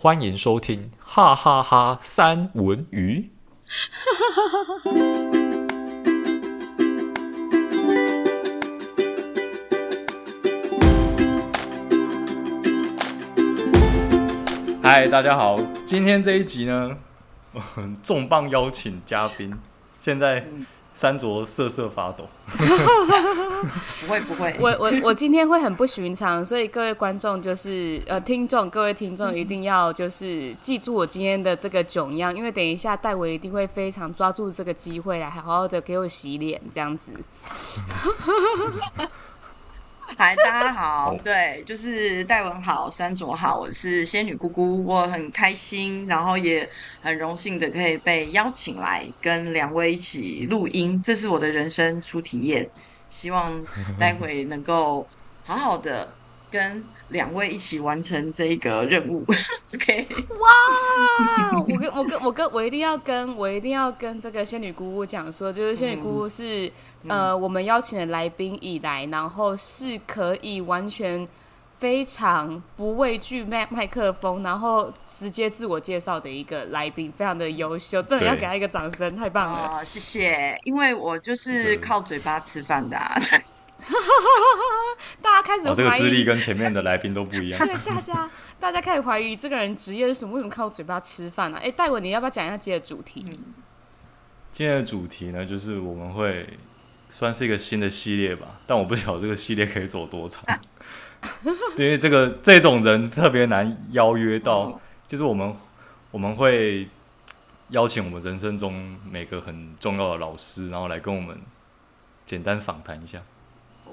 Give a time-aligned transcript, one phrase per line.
[0.00, 3.32] 欢迎收听哈哈哈三文鱼。
[14.80, 16.96] 嗨，大家好，今天这一集呢，
[17.50, 19.52] 我很重磅邀请嘉宾，
[20.00, 20.46] 现在。
[20.98, 22.28] 山卓瑟瑟发抖，
[24.00, 37.12] 不 会不会， 我我我今天会很不寻常，所以各位观众就是呃听众，各位听众一定要就是记住我今天的这个囧样，因为等一下戴维一定会非常抓住这个机会来好好的给我洗脸这样子。
[40.16, 46.68] 嗨，大家好，对，就是戴文好，山卓好，我是仙女姑姑，我很开心，然后也
[47.02, 52.70] 很荣幸的可以被邀请来跟两位一起录音，这是我的人生初体验，
[53.08, 53.62] 希望
[53.98, 55.06] 待会能够
[55.44, 56.14] 好好的
[56.50, 59.24] 跟两位一起完成这个任务，
[59.74, 60.06] OK？
[60.30, 61.58] 哇！
[61.60, 66.66] 我跟我跟我跟我一定要跟我一定要跟这个仙女姑姑讲说，就是仙女姑姑是、
[67.04, 71.26] 嗯、呃我们邀请的来宾以来，然后是可以完全
[71.78, 79.78] 非常不畏惧麦麦克风，然后直接自我介绍的一个来宾，非常的优秀，真的要给他一个掌声，太棒了！
[79.78, 83.20] 哦，谢谢，因为我就是靠嘴巴吃饭的、啊。
[85.22, 87.58] 大家开始怀疑，哦、这个资历跟前面的来宾都不一样。
[87.64, 90.34] 对，大家大家开始怀疑这个人职业是什么？
[90.34, 91.60] 为什么靠嘴巴吃饭呢、啊？
[91.64, 93.22] 哎，戴文，你要不要讲一下今天的主题？
[94.52, 96.58] 今天的主题呢，就是我们会
[97.10, 100.44] 算是一个新的系列吧，但我不晓得这个系列可以走多长，
[101.76, 105.54] 因为这个这种人特别难邀约到，就是我们
[106.10, 106.88] 我们会
[107.68, 111.38] 邀请我们人生中每个很重要的老师，然后来跟我们
[112.26, 113.22] 简单访谈一下。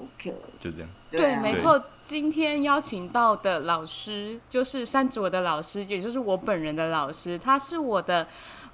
[0.00, 0.88] OK，就这样。
[1.10, 1.82] 对，对没错。
[2.04, 7.36] 今天邀请到的老师就是山卓的老师，也就是我本人的老师。
[7.36, 8.24] 他是我的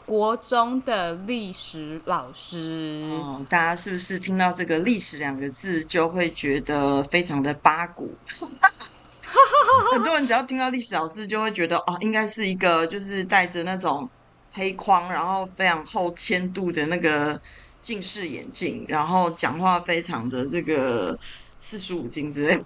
[0.05, 3.09] 国中的历史老师。
[3.11, 8.15] 嗯，大家是不是听到这个“历史”两个字就会觉得非常的八股？
[9.95, 14.07] 很多人只要听到历史老师，就会觉得哦，应该是一个就是带着那种
[14.53, 17.41] 黑框，然后非常厚铅度的那个。
[17.83, 21.19] 近视眼镜，然后讲话非常的这个
[21.61, 22.65] 四书五经之类的，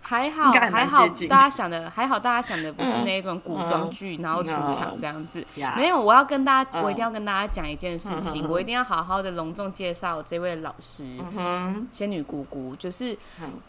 [0.00, 5.44] 还好还好，大家想的还好，大家想的不是那种古装剧，嗯、然后出场这样子。
[5.56, 11.04] 嗯、没有，我要跟大家，我一定要跟大家讲一件事情，嗯、我一定要好好的隆重介绍这位老师，
[11.36, 13.18] 嗯、仙女姑姑，就是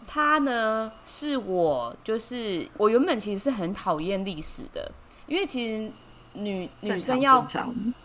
[0.05, 4.91] 她呢，是我，就是我原本其实是很讨厌历史的，
[5.25, 5.91] 因为其实。
[6.37, 7.43] 女女生要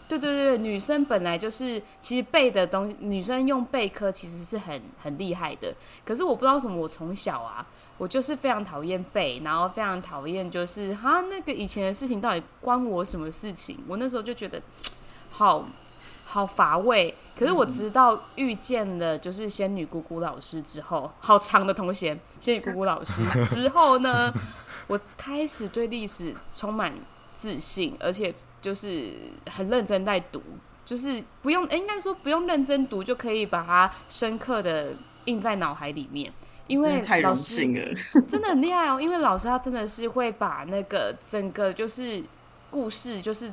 [0.09, 5.75] 对对对，女生本来就是其实背的东西，女生用背科其实是很很厉害的。
[6.05, 7.67] 可是我不知道为什么，我从小啊，
[7.97, 13.79] 我就是非常讨厌背，然后非常讨厌就是哈那个以前的事情到底关我什么事情？
[13.89, 14.61] 我那时候就觉得
[15.31, 15.67] 好
[16.25, 17.15] 好乏味。
[17.35, 24.31] 可是我直到遇见了就是仙女姑姑老师之后，好长的头衔，仙女姑姑老师 之后呢，
[24.89, 26.93] 我开始对历史充满。
[27.35, 29.13] 自信，而且就是
[29.51, 30.43] 很认真在读，
[30.85, 34.95] 就是不用，欸、应该说不用认真读就可以把它深刻的
[35.25, 36.33] 印在脑海里面。
[36.69, 37.95] 因为老师太荣幸了，
[38.27, 39.01] 真的很厉害哦。
[39.01, 42.23] 因为老师他真的是会把那个整个就是
[42.71, 43.53] 故事就是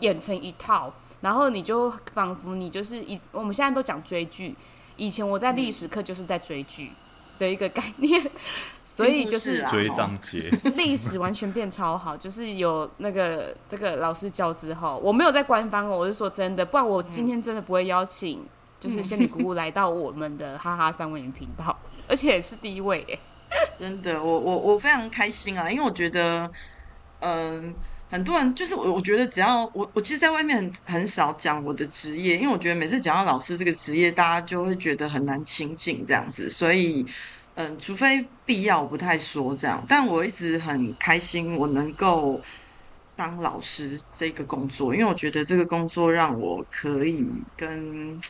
[0.00, 4.54] 演成一套，然后你就仿佛你就是以我们现在都讲追剧，
[4.96, 6.88] 以前我在历史课就是在追剧。
[6.88, 6.94] 嗯
[7.40, 8.22] 的一个概念，
[8.84, 18.46] 所以就是追章节，历史完全变超好，就是有那个这个老师教之后，我没有在官方哦，我是说真的，不然我今天真的不会邀请
[18.78, 23.18] 就是仙女姑姑来到我们的哈哈三文鱼频道，而且是第一位哎，
[23.78, 26.50] 真的，我我我非常开心啊，因为我觉得，
[27.20, 27.74] 嗯。
[28.10, 37.06] 很多人就是我，我觉得只要我，我其实，在外面很很少讲我的职业，因为我觉得每次讲到老师这个职业，大家就会觉得很难亲近这样子，所以，
[37.54, 39.80] 嗯，除非必要，我不太说这样。
[39.88, 42.40] 但我一直很开心，我能够
[43.14, 47.24] 当老师这个工作，因为我觉得这个工作让我可以
[47.56, 48.20] 跟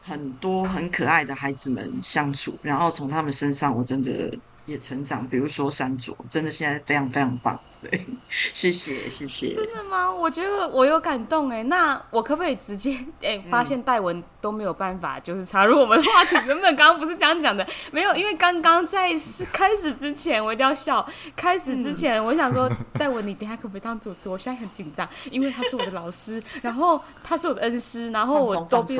[0.00, 4.32] 很多很可爱的孩子们相处，然后从他们身上，我真的
[4.64, 5.26] 也成长。
[5.26, 7.58] 比如说山卓，真的现在非常非常棒。
[7.90, 9.54] 对，谢谢谢谢。
[9.54, 10.10] 真的吗？
[10.12, 11.62] 我觉得我有感动哎。
[11.64, 13.42] 那我可不可以直接哎？
[13.50, 16.34] 发现戴文都没有办法，就是插入我们的话题。
[16.46, 19.10] 原本刚刚不是这样讲的，没有，因为刚刚在
[19.52, 21.06] 开始之前，我一定要笑。
[21.36, 24.28] 开始之前，我想说， 戴文，你等下可不可以当主持？
[24.28, 28.98] 我现在很紧张，因为他是我的老师，然后他是我的恩师，然后我都变。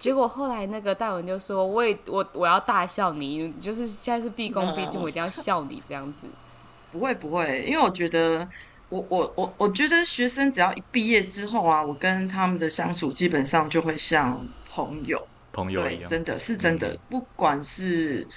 [0.00, 6.26] 结果后来那个戴文就说：“我也我我要大笑你，就是现在是毕恭毕敬，我一定要笑你这样子。”
[6.92, 8.46] 不会不会，因为我觉得，
[8.90, 18.28] 我我我我觉得学生只要一毕业之后啊，我跟他们的相处基本上就会像朋友，朋友一样，对，真的是真的，嗯、不管是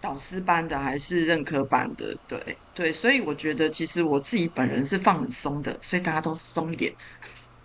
[0.00, 6.94] 导师班的还是任科班的，对对，所以我觉得其实我自己本人是放很松的，所以大家都松一点。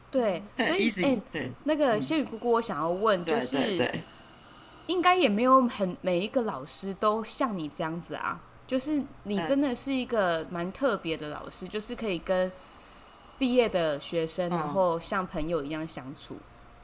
[0.09, 3.77] 对， 所以哎、欸，对，那个谢宇姑姑，我想要问，就是，
[4.87, 8.41] 应该也没有很每一个老师都像你这样子啊。
[8.67, 12.51] 就是你真的是一个蛮特别的老师，嗯，就是可以跟
[13.39, 16.37] 毕业的学生，然后像朋友一样相处。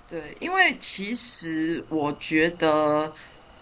[0.07, 3.11] 对，因为其实我觉得，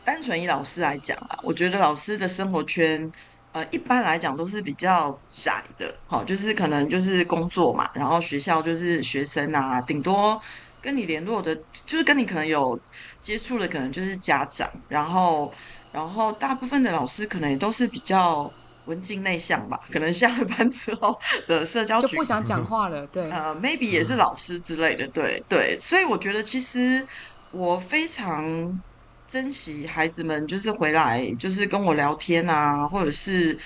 [0.06, 3.12] 单纯以老师来讲啊，我觉得老师的生活圈，
[3.54, 5.96] 呃，一般来讲都是比较窄的。
[6.06, 10.40] 好，就是可能就是工作嘛，然后学校就是学生啊，顶多
[10.80, 12.80] 跟你联络的，就是跟你可能有
[13.20, 15.52] 接触的，可能就是家长，然后。
[15.92, 18.52] 然后大部分的老师可能也都是比较
[18.86, 21.18] 文静内向吧， 可能下了班之后
[21.48, 27.06] 的社交就不想讲话了，对，呃，maybe 也是老师之类的，对对，所以我觉得其实
[27.52, 28.82] 我非常
[29.28, 33.58] 珍惜孩子们，就是回来就是跟我聊天啊，或者是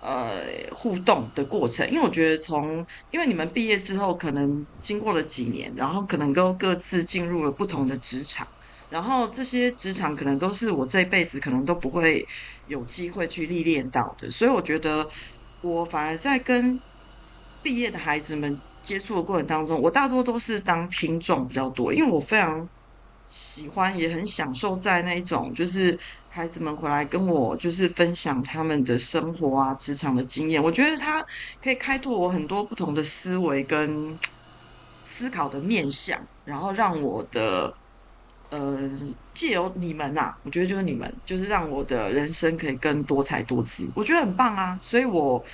[0.00, 0.40] 呃
[0.72, 8.46] 互动的过程，因为我觉得从因为你们毕业之后，可能经过了几年，然后可能都各自进入了不同的职场。
[8.92, 12.28] 然后这些职场可能都是我这辈子可能都不会
[12.66, 15.08] 有机会去历练到的，所以我觉得
[15.62, 16.78] 我反而在跟
[17.62, 22.68] 毕业的孩子们接触的过程当中，我大多都是当听众比较多，因为我非常
[23.28, 25.98] 喜欢，也很享受在那种就是
[26.28, 31.24] 孩子们回来跟我就是分享他们的生活啊、职场的经验，我觉得他
[31.62, 34.18] 可以开拓我很多不同的思维跟
[35.02, 37.74] 思考的面向，然后让我的。
[38.52, 38.78] 呃，
[39.32, 44.78] 借由你们呐、啊，我觉得就是你们，就是让我的人生可以更多彩多姿，我觉得很棒啊。
[44.82, 45.44] 所以我，我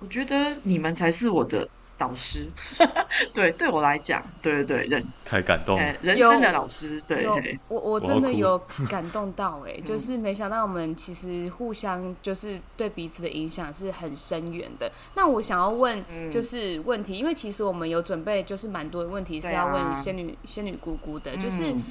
[0.00, 1.66] 我觉得你们才是我的
[1.96, 2.46] 导师。
[3.32, 7.00] 对，对我来讲，对对对，人太感动了，人生的老师。
[7.08, 7.26] 对，
[7.68, 8.60] 我我真的有
[8.90, 14.92] 感动到哎、欸， 就是没想到我们其实互相就是对彼此的影响是很深远的。
[15.14, 21.72] 那我想要问就是问题，因为其实我们有准备，就是蛮多的问题是要问仙女、啊、仙女姑姑的，就是。
[21.72, 21.82] 嗯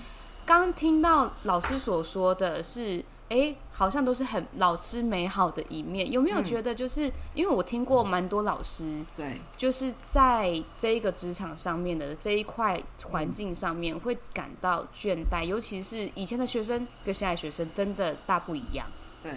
[0.45, 6.09] 刚听到老师所说的是，哎，好像都是很老师美好的一面。
[6.12, 18.86] 有没有觉得，就是、嗯、因为我听过蛮多老师，对，就是在这一个职场上面的这一块环境上面会感到倦怠，尤其是以前的学生跟现在学生真的大不一样。
[19.24, 19.31] 对，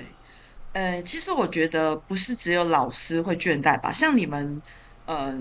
[0.74, 4.60] 呃，其实我觉得不是只有老师会倦怠吧，像你们，
[5.06, 5.38] 嗯、呃，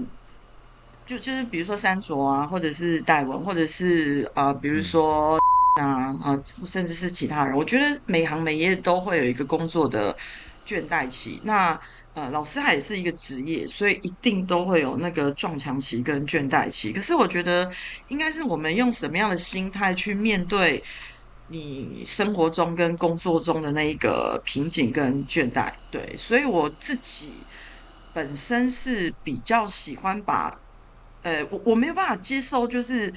[1.06, 5.38] 就就是比如说三卓啊，或者是戴文，或者是呃，比如说。
[5.80, 10.16] 嗯啊啊，甚至是其他人，我觉得每行每业都会有一个工作的
[10.66, 11.40] 倦怠期。
[11.44, 11.80] 那
[12.14, 16.92] 呃，老师他也是一个职业，所以一定都会有那个撞墙期跟倦怠期。
[16.92, 17.70] 可是我觉得，
[18.08, 20.84] 应该是我们用什么样的心态去面对
[21.48, 25.72] 你生活中跟工作中的那一个瓶颈跟倦怠。
[25.92, 27.46] 对，所以我自己
[28.14, 30.60] 本身是比较喜欢把，
[31.22, 33.14] 呃，我我没有办法接受，就是。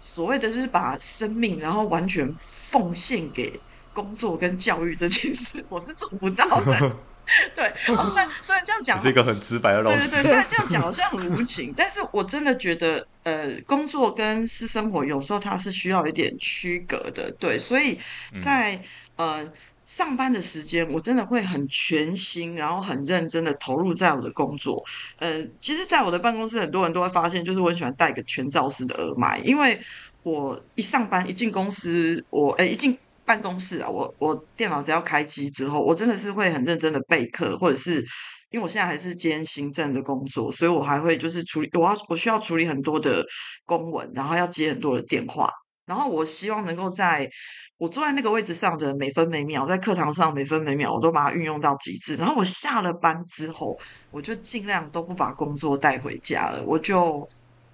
[0.00, 3.60] 所谓的就是把生命，然后完全奉献给
[3.92, 6.96] 工作跟教育这件事，我是做不到的。
[7.54, 10.10] 对，哦、虽然虽然这样讲，是一个很直白的老师。
[10.10, 17.30] 对对对，虽然这样讲好像很无情，但是我真的觉得，呃，工作跟私生活有时候它是需要一点区隔的。
[17.38, 17.98] 对，所以
[18.40, 18.74] 在、
[19.16, 19.52] 嗯、呃。
[19.90, 24.80] 上班的时间，我真的会很全心，然后很认真的投入在我的工作。
[25.16, 29.76] 呃，其实，在我的办公室，很多人都会发现，就是我很喜欢戴一个全罩式的耳麦，因为
[30.22, 37.94] 我一上班一进公司，我呃一进办公室啊，我我电脑只要开机之后，我真的是会很认真的备课，或者是
[38.52, 43.26] 因为我现在还是兼行政的工作，所以我还会就是处理，我要我需要处理很多的
[43.66, 45.50] 公文，然后要接很多的电话，
[45.84, 47.28] 然后我希望能够在。
[47.80, 52.14] 我坐在那个位置上的每分每秒，在课堂上每分每秒，我都把它运用到极致。
[52.16, 53.74] 然后我下了班之后，
[54.10, 56.62] 我就尽量都不把工作带回家了。
[56.66, 57.26] 我就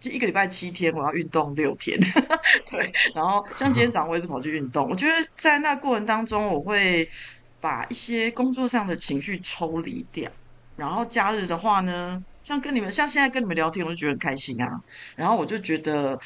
[0.04, 1.98] 一个礼拜七天，我要运动六天。
[2.70, 4.88] 对，然后像今天早上我也是跑去运动。
[4.88, 7.10] 我觉得在那过程当中，我会
[7.60, 10.30] 把一些工作上的情绪抽离掉。
[10.76, 14.80] 然后假日的话呢，像跟你们，像现在跟你们聊天，我就觉得很开心啊。
[15.16, 16.16] 然后我就觉得，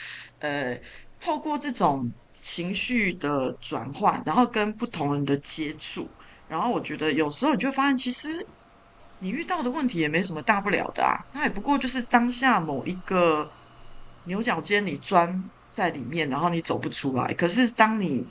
[0.40, 0.78] 呃，
[1.18, 2.12] 透过这种。
[2.40, 6.08] 情绪的转换，然后跟不同人的接触，
[6.48, 8.44] 然后我觉得有时候你就会发现，其实
[9.18, 13.50] 你遇到的问题也没什么大不了的啊，那也不过就是当下某一个
[14.24, 17.32] 牛角尖，你钻在里面，然后你走不出来。
[17.34, 18.26] 可是当你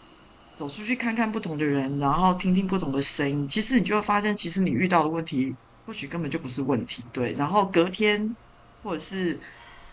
[0.55, 7.03] 走出去看看不同的人，然后听听不同的声音，其实你就会发现，其实你遇到的问题或许根本就不是问题。
[7.13, 8.35] 对，然后隔天
[8.83, 9.39] 或者是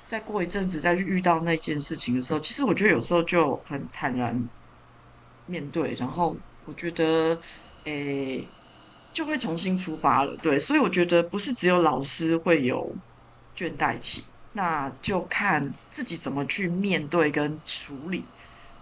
[0.07, 4.49] 再过一阵子再去遇到那件事情的时候，其实我觉得有时候就很坦然
[5.47, 7.39] 面对，然后我觉得，
[7.85, 8.49] 诶、欸，
[9.13, 10.37] 就会重新出发了。
[10.37, 12.97] 对，所以我觉得不是只有老师会有
[13.57, 14.23] 倦怠期，
[14.53, 18.25] 那就看自己怎么去面对跟处理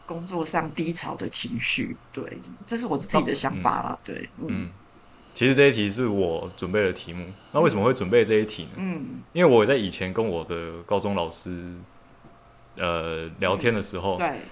[0.04, 1.96] 工作上低潮的情绪。
[2.12, 3.98] 对，这是我自己的想法啦。
[4.04, 4.46] 对，嗯。
[4.50, 4.72] 嗯
[5.34, 7.26] 其实这一题是我准备的题目。
[7.50, 8.70] 那为什么会准备这一题呢？
[8.76, 11.74] 嗯，因为我在以前跟我的高中老师，
[12.76, 14.42] 呃，聊天的时候，对，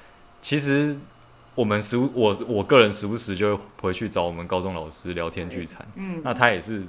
[0.41, 0.99] 其实
[1.55, 5.87] 我们时我我个人时不时就会回去找我们高中老师聊天聚餐。
[5.95, 6.83] 嗯，那他也是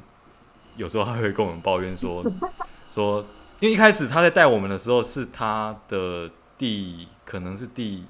[0.76, 2.24] 有时候他会跟我们抱怨说，
[2.96, 3.24] 说，
[3.60, 8.06] 因为一开始他在带我们的时候是他的第可能是第，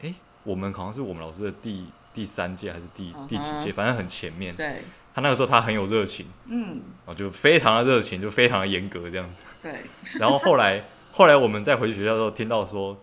[0.00, 0.14] 哎，
[0.44, 4.56] 我们好像是我们老师的第第三届还是第第几届，反正很前面。
[4.56, 4.82] 对。
[5.16, 9.44] 他那个时候他很有热情，嗯，哦，就非常的热情，就非常的严格这样子。
[9.62, 9.80] 对。
[10.20, 12.94] 然后后来，后来我们再回去学校的时候，听到说，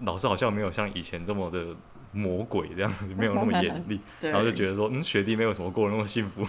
[0.00, 1.76] 老师好像没有像以前这么的
[2.10, 4.00] 魔鬼这样子，没有那么严厉。
[4.20, 6.44] 然后就觉得说，嗯，学弟没有什么过得那么幸福。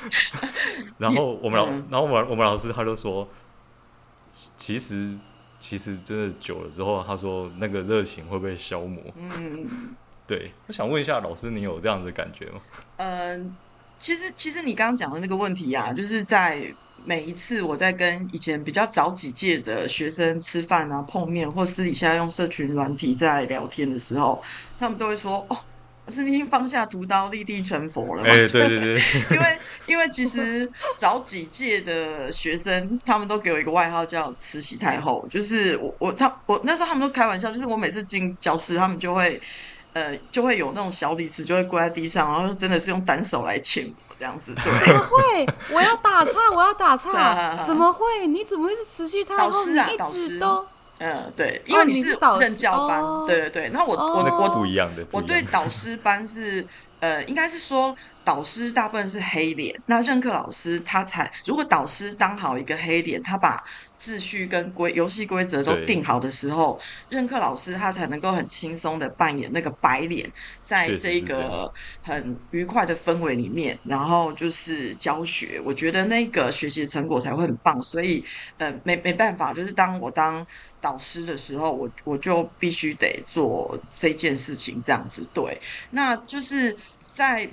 [0.98, 3.26] 然后我们老，然后我们我们老师他就说，
[4.30, 5.18] 其实
[5.58, 9.02] 其实真的久了之后，他说那个热情会被消磨。
[9.16, 9.96] 嗯。
[10.26, 12.60] 对，我想问一下老师，你有这样子的感觉吗？
[12.98, 13.56] 嗯。
[13.98, 16.72] 其实，其实你刚刚讲的那个问题呀、啊，就是在
[17.04, 24.42] 每一次我在跟以前比较早几届的学生吃饭啊、碰面，或私底下用社群软体在聊天的时候，
[24.78, 25.58] 他们都会说：“哦，
[26.08, 28.94] 是，你已经放下屠刀，立地成佛了。”哎，对对对，
[29.34, 39.40] 因为因为其实早几届的学生，他们都给我一个外号叫“慈禧太后”，就是我我他我那时候他们都开玩笑，就是我每次进教室，他们就会。
[39.94, 44.54] 呃，就会有那种小李子就会跪在地上，然后真的是用单手来牵这样子。
[44.54, 45.46] 对，怎么会？
[45.70, 47.64] 我要打岔，我要打岔。
[47.66, 48.26] 怎么会？
[48.26, 49.50] 你怎么会是慈禧太后？
[49.50, 50.66] 导师啊，导师都。
[50.98, 53.70] 嗯，对，因为你是任教班，哦、对对对。
[53.70, 56.66] 那我、哦、我我不一样的，我对导师班是
[57.00, 63.64] 呃，应该是说导师大部分是黑脸，那任课老师他才，如果导师当好一个黑脸，他把。
[63.98, 70.30] 秩序跟规游戏规则都定好的时候，任课老师他才能够很轻松的扮演那个白脸，
[70.62, 75.60] 在这个很愉快的氛围里面，然后就是教学。
[75.64, 77.82] 我觉得那个学习成果才会很棒。
[77.82, 78.24] 所以，
[78.58, 80.46] 呃，没没办法，就是当我当
[80.80, 85.28] 导师的时候，我我就必须得做这件事情，这样子。
[85.34, 86.76] 对，那就是
[87.08, 87.50] 在。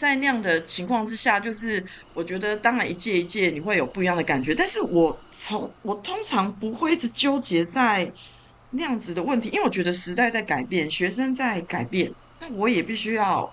[0.00, 8.10] 在那样的情况之下，就是我觉得，当然一届一届你会有不一样的感觉，但是我从我通常不会一直纠结在
[8.70, 13.52] 那样子的问题，因为我觉得时代在改变，学生在改变，那我也必须要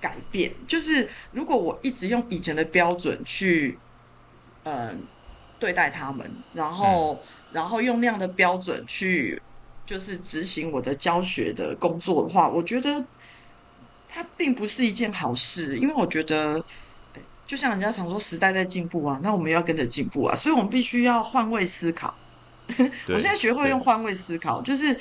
[0.00, 0.50] 改变。
[0.66, 3.78] 就是如果我一直用以前的标准去
[4.62, 5.06] 嗯、
[5.58, 7.22] 对待他们，然后
[7.52, 9.38] 然后用那样的标准去
[9.84, 13.04] 就是执行我的教学的工作的话，我觉得。
[14.14, 16.64] 它并不是一件好事，因为我觉得，
[17.44, 22.14] 就像人家常说，时代在进步啊，那我们要跟着进步啊，所以我们必须要换位思考。
[23.08, 25.00] 我现在学会用换位思考，就是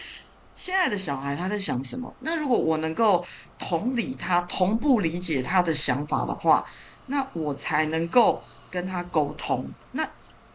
[0.56, 2.12] 现在的小孩他在想什么？
[2.22, 3.24] 那如果我能够
[3.60, 6.66] 同理他、同步理解他的想法的话，
[7.06, 8.42] 那我才能够
[8.72, 9.70] 跟他沟通。
[9.92, 10.10] 那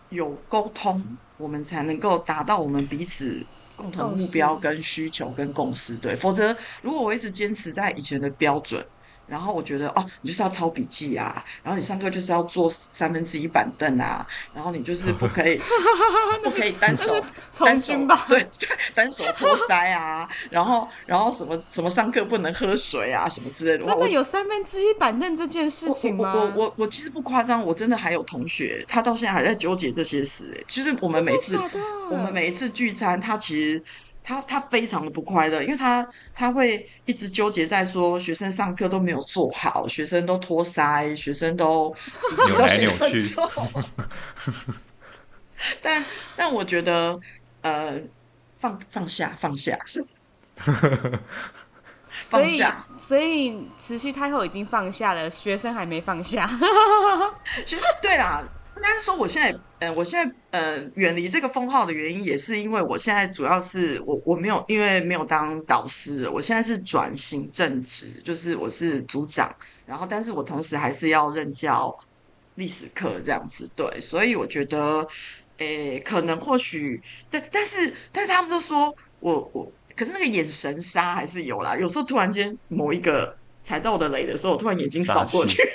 [0.09, 3.47] 有沟通，我们才能够达到我们彼此。
[3.79, 8.85] 共同目标跟需求跟共识，对，否则如果我一直坚持在以前的标准。
[9.29, 15.61] 然后我觉得哦，你就是要抄笔记啊，然后你上课就是要坐三分之一板凳啊，然后你就是不可以
[16.43, 17.15] 不可以单手
[17.61, 17.95] 单手
[18.29, 23.85] 对 对单手托腮啊，然后然后什么什么上课不能喝水啊什么之类的。
[23.85, 26.33] 真的有三分之一板凳这件事情吗？
[26.35, 30.55] 我我我，我其实不夸张，我真的还有同学，他到现在还在纠结这些事。
[30.57, 31.59] 哎，其实我们每次
[32.11, 33.83] 我们每一次聚餐，他其实。
[34.29, 41.95] 他他非常的不快乐，因为他他会一直纠结在说学生上课都没有做好，学生都托腮，学生都
[42.47, 43.19] 扭来扭去。
[45.81, 46.05] 但
[46.37, 47.19] 但我觉得，
[47.63, 47.99] 呃，
[48.59, 50.05] 放放下放下是，
[52.27, 52.85] 放下。
[52.99, 56.47] 所以所以慈禧太后已经放下了，学生还没放下。
[57.65, 58.45] 其实对啦。
[58.79, 69.55] 应该是说，我现在，呃，我现在，呃，远离这个封号的原因，也是因为我现在主要是我我没有，因为没有当导师，我现在是转型正职，就是我是组长，
[69.85, 71.97] 然后，但是我同时还是要任教
[72.55, 75.07] 历史课这样子，对，所以我觉得，
[75.59, 83.38] 诶，可能或许，但但是但是他们都说我我，可是那个眼神杀还是有啦，有时候突然间某一个。
[83.69, 85.63] 踩到我的雷的时候，我突然眼睛扫过去。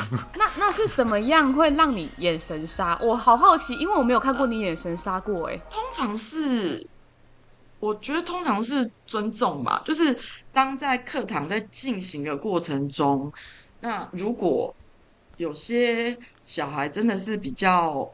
[0.36, 2.98] 那那是什么样会让你眼神杀？
[3.02, 5.50] 我好好奇，因为我没有看过你眼神杀过。
[5.50, 6.88] 哎，通常是，
[7.80, 9.82] 我觉得通常是尊重吧。
[9.84, 10.16] 就是
[10.54, 13.30] 当在课堂在进行的过程中，
[13.80, 14.74] 那如果
[15.36, 18.10] 有些小孩真的是比较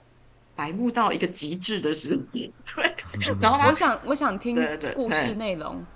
[0.57, 2.93] 白目到一个极致的事情，对，
[3.41, 4.57] 然后我想我想听
[4.93, 5.87] 故事内容。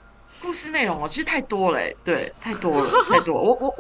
[0.44, 3.40] 故事内容哦，其实太多了，对，太多了， 太多了。
[3.40, 3.74] 我我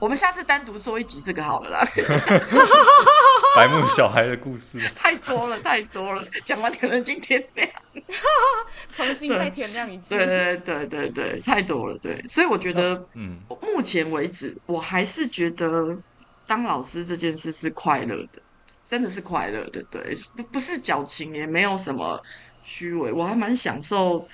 [0.00, 1.84] 我们下次单独做一集这个好了啦。
[3.56, 7.68] 白目小孩的故事太多了，太多了，讲完可能今天亮，
[8.88, 10.14] 重新再天亮一次。
[10.16, 12.22] 对对对对对，太多了，对。
[12.28, 15.96] 所以我觉得，嗯，目前为止，我还是觉得
[16.46, 18.42] 当老师这件事是快乐的，
[18.84, 22.20] 真的是快乐的，对，不不是矫情，也没有什么
[22.62, 24.28] 虚伪，我还蛮享受。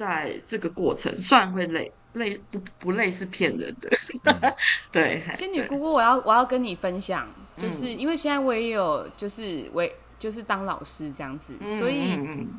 [0.00, 3.90] 在这个过程，虽然会累，累不不累是骗人的。
[4.24, 4.54] 嗯、
[4.90, 9.86] 对，仙女姑姑，我要我要跟你分享，就是、嗯、因为现在我也有就是我
[10.18, 12.18] 就是当老师这样子，嗯、所以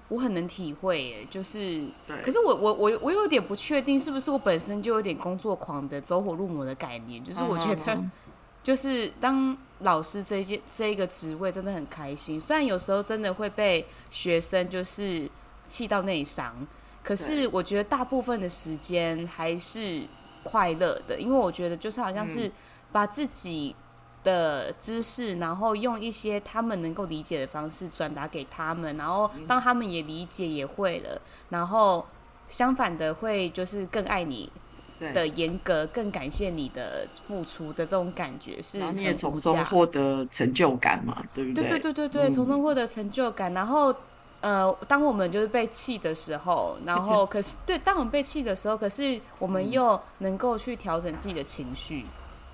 [0.10, 8.03] 我很能体会，就是，对可是我我我我有点不确定，是不是我本身就有点工作狂的走火入魔的概念，就是我觉得，
[8.62, 15.27] 就是当老师这一件这一个职位真的很开心，虽然有时候真的会被学生就是
[15.65, 16.55] 气到内伤。
[17.03, 20.03] 可是我觉得大部分的时间还是
[20.43, 22.50] 快乐的，因为我觉得就是好像是
[22.91, 23.75] 把自己
[24.24, 32.05] 的知识，然后用一些他们能够理解的方式转达给他们，然后当他们也理解也会了，然后
[32.48, 34.51] 相反的会就是更爱你
[35.00, 41.67] 的严格，更感谢你的付出的这种感觉是，你也从中获得成就感嘛，对不对？
[41.67, 43.96] 对对对对对，从中获得成就感，然后。
[44.41, 52.05] 呃，当我们就是被气的时候， 然后可是对，当我们被气的时候，可是我们又能够去调整自己的情绪，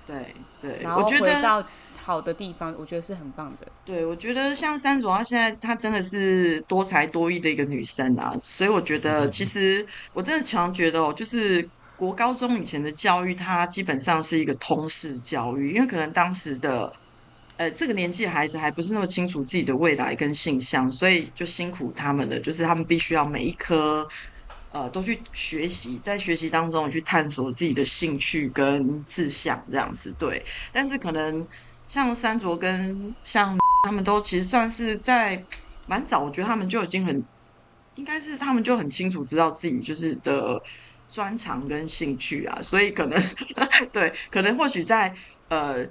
[0.06, 1.64] 对对，然后回到
[2.04, 3.66] 好的地方，我觉得是很棒的。
[3.86, 16.92] 对，我觉得像珊卓，她现在她真的是多才多艺的一个女生啊，所以我觉得其实我真的常觉得哦，就是国高中以前的教育，它基本上是一个通识教育，因为可能当时的。
[17.58, 22.38] 呃，这个年纪的孩子还不是那么清楚自己的未来跟性向，所以就辛苦他们了。
[22.38, 24.06] 就是他们必须要每一科，
[24.70, 30.14] 呃，都去学习，在学习当中去探索自己的兴趣跟志向这样子。
[30.16, 31.44] 对，但是可能
[31.88, 35.44] 像三卓跟像他们都其实算是在
[35.88, 37.20] 蛮早，我觉得他们就已经很，
[37.96, 40.62] 应该是他们就很清楚知道自己就是的
[41.10, 43.20] 专长跟兴趣啊，所以可能
[43.92, 45.12] 对，可能或许在
[45.48, 45.84] 呃。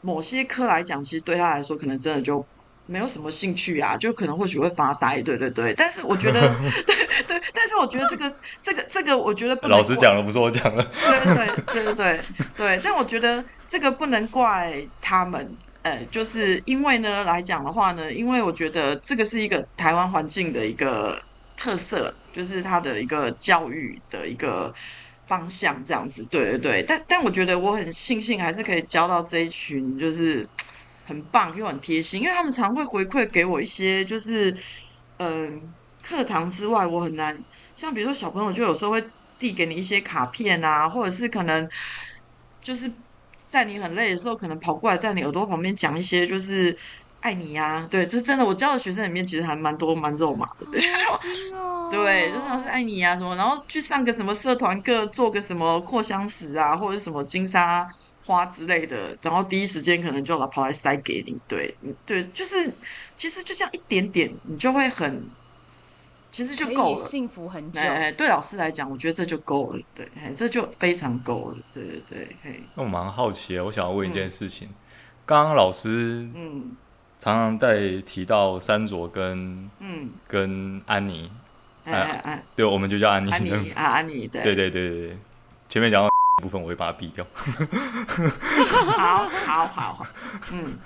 [0.00, 2.44] 某些科来讲，其实对他来说，可能真的就
[2.86, 5.74] 没有什么兴趣啊， 就可能或许会发呆，对对对。
[5.74, 6.40] 但是我觉得，
[6.86, 10.82] 对对，但是我觉得这个这个这个，我觉得不能老师讲了，不是我讲的。
[10.92, 12.20] 对对对对对
[12.56, 12.80] 对。
[12.82, 21.20] 但我觉得这个不能怪他们，呃，就是因为呢来讲的话呢，因为我觉得这个是一个台湾环境的一个
[21.56, 24.72] 特色，就是他的一个教育的一个。
[25.30, 30.44] 方向这样子，对对对，但但我觉得我很庆幸，还是可以教到这一群，就是
[31.06, 34.52] 很棒又很贴心，因为他们常会回馈给我一些，就是
[35.18, 37.36] 嗯，课堂之外我很难，
[37.76, 39.02] 像比如说小朋友就有时候会
[39.38, 41.68] 递给你一些卡片啊，或者是可能
[42.60, 42.90] 就是
[43.50, 46.76] 在你很累的时候，可能跑过来在你耳朵旁边讲一些，就是。
[47.20, 48.44] 爱你呀、啊，对，这是真的。
[48.44, 50.66] 我教的学生里面其实还蛮多蛮肉麻的，
[51.54, 57.86] 哦、对，就是老师爱你呀、啊、什么，然后去上个什么社团课，做个什么扩香石啊，或者什么金沙
[58.24, 61.74] 花之类的，然后第一时间可能就把跑来塞给你，对，
[62.06, 62.72] 对，就是
[63.18, 65.28] 其实就这样一点点，你就会很，
[66.30, 67.80] 其实就够了，幸福很久。
[67.82, 72.36] 哎，对老师来讲，我觉得这就够了，对，这就非常够了，对对对。
[72.42, 74.70] 嘿，那我蛮好奇的，我想要问一件事情，
[75.26, 76.74] 刚刚、嗯、老师，嗯。
[77.20, 80.10] 常常在提到山卓跟嗯。
[80.26, 81.30] 跟安妮，
[81.84, 83.30] 哎哎哎，对，我们就叫安妮。
[83.30, 84.42] 安妮啊，安妮，对。
[84.42, 85.18] 对对对对，
[85.68, 86.08] 前面讲到
[86.42, 87.24] 部分我会把它毙掉。
[88.96, 90.06] 好好好好，
[90.52, 90.78] 嗯，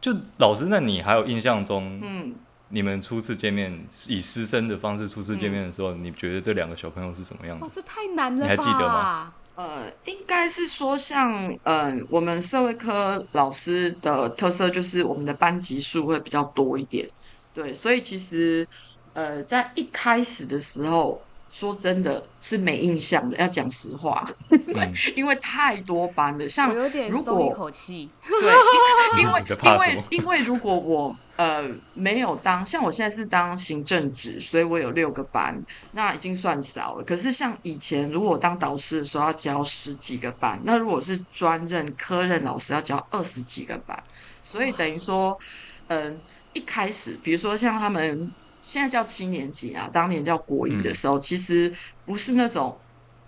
[0.00, 2.34] 就老师，那你还有印象中，嗯，
[2.68, 7.64] 你们初次见面以师生的方式初次见面的时候，你觉得这两个小朋友是什么样子？
[7.64, 9.32] 哇，这太难了，你还记得吗？
[9.54, 17.06] 呃，应该是说像，像呃，我们社会科老师的特色就是我们的班级数会比较多一点，
[17.52, 18.66] 对，所以其实
[19.12, 28.52] 呃，在一开始的时候，说真的是没印象的，要讲实话，嗯、 因为太多班了，像我有点松一口气，对，
[29.20, 31.14] 因为 因为因为如果我。
[31.42, 37.02] 呃，没有当，像我现在是当行政职，所以我有六个班，那已经算少了。
[37.02, 44.00] 可是像以前，如果我当导师的时候要教十几个班，那如果是专任科任老师要教二十几个班，
[44.40, 45.36] 所以等于说，
[45.88, 46.20] 嗯、呃，
[46.52, 51.74] 一开始，比如说像他们现在叫七年级啊，当年叫国一的时候，嗯、其实
[52.06, 52.78] 不是那种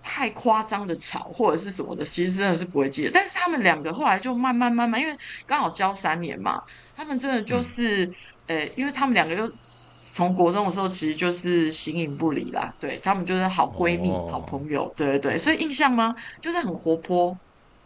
[0.01, 3.11] 太夸张的吵或者是什么的，其实真的是不会记得。
[3.11, 6.63] 但是他们两个后来就慢慢慢慢，因为刚好教三年嘛。
[6.95, 8.09] 他们真的就是，
[8.47, 16.15] 呃、嗯欸，因为他们两个又从国中的时候其实就是形影不离啦，对，他们就是好闺蜜、哦、好朋友，对对对，所以印象吗？
[16.39, 17.37] 就是很活泼，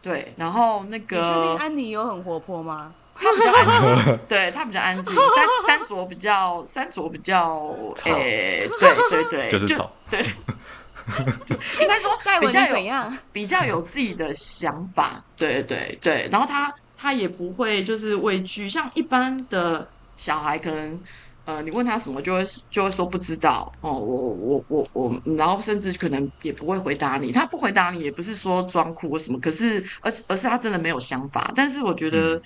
[0.02, 2.93] 对，然后那个，你确定安妮有很活泼吗？
[3.15, 10.22] 他比较安静， 对他比较安静，三三卓比较三卓比较，诶、欸，对对对，就是吵，对，
[11.82, 16.72] 应该说比较有比较有自己的想法，对对对，然后他。
[17.02, 21.00] 他也不会就是畏惧，像一般的小孩，可能
[21.46, 23.94] 呃，你问他什么，就会就会说不知道哦。
[23.94, 27.32] 我我我我，然后甚至可能也不会回答你。
[27.32, 31.50] 他不回答你，也不是说装酷或什么，可是而而是他真的没有想法。
[31.56, 32.40] 但是我觉得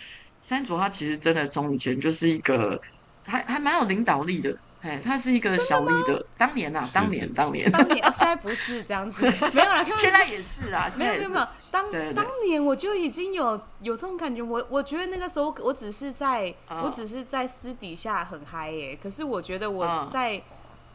[0.44, 2.80] 三卓他其实真的从以前就是一个
[3.24, 4.54] 还还蛮有领导力的。
[4.84, 20.44] 哎，他是一个小绿的，当年啊，当年，当年，当年，现在不是这样子，没有啦， 现在也是啊，没有没有没有，当当年我就已经有有这种感觉，我我觉得那个时候我只是在，我只是在私底下很嗨耶，可是我觉得我在，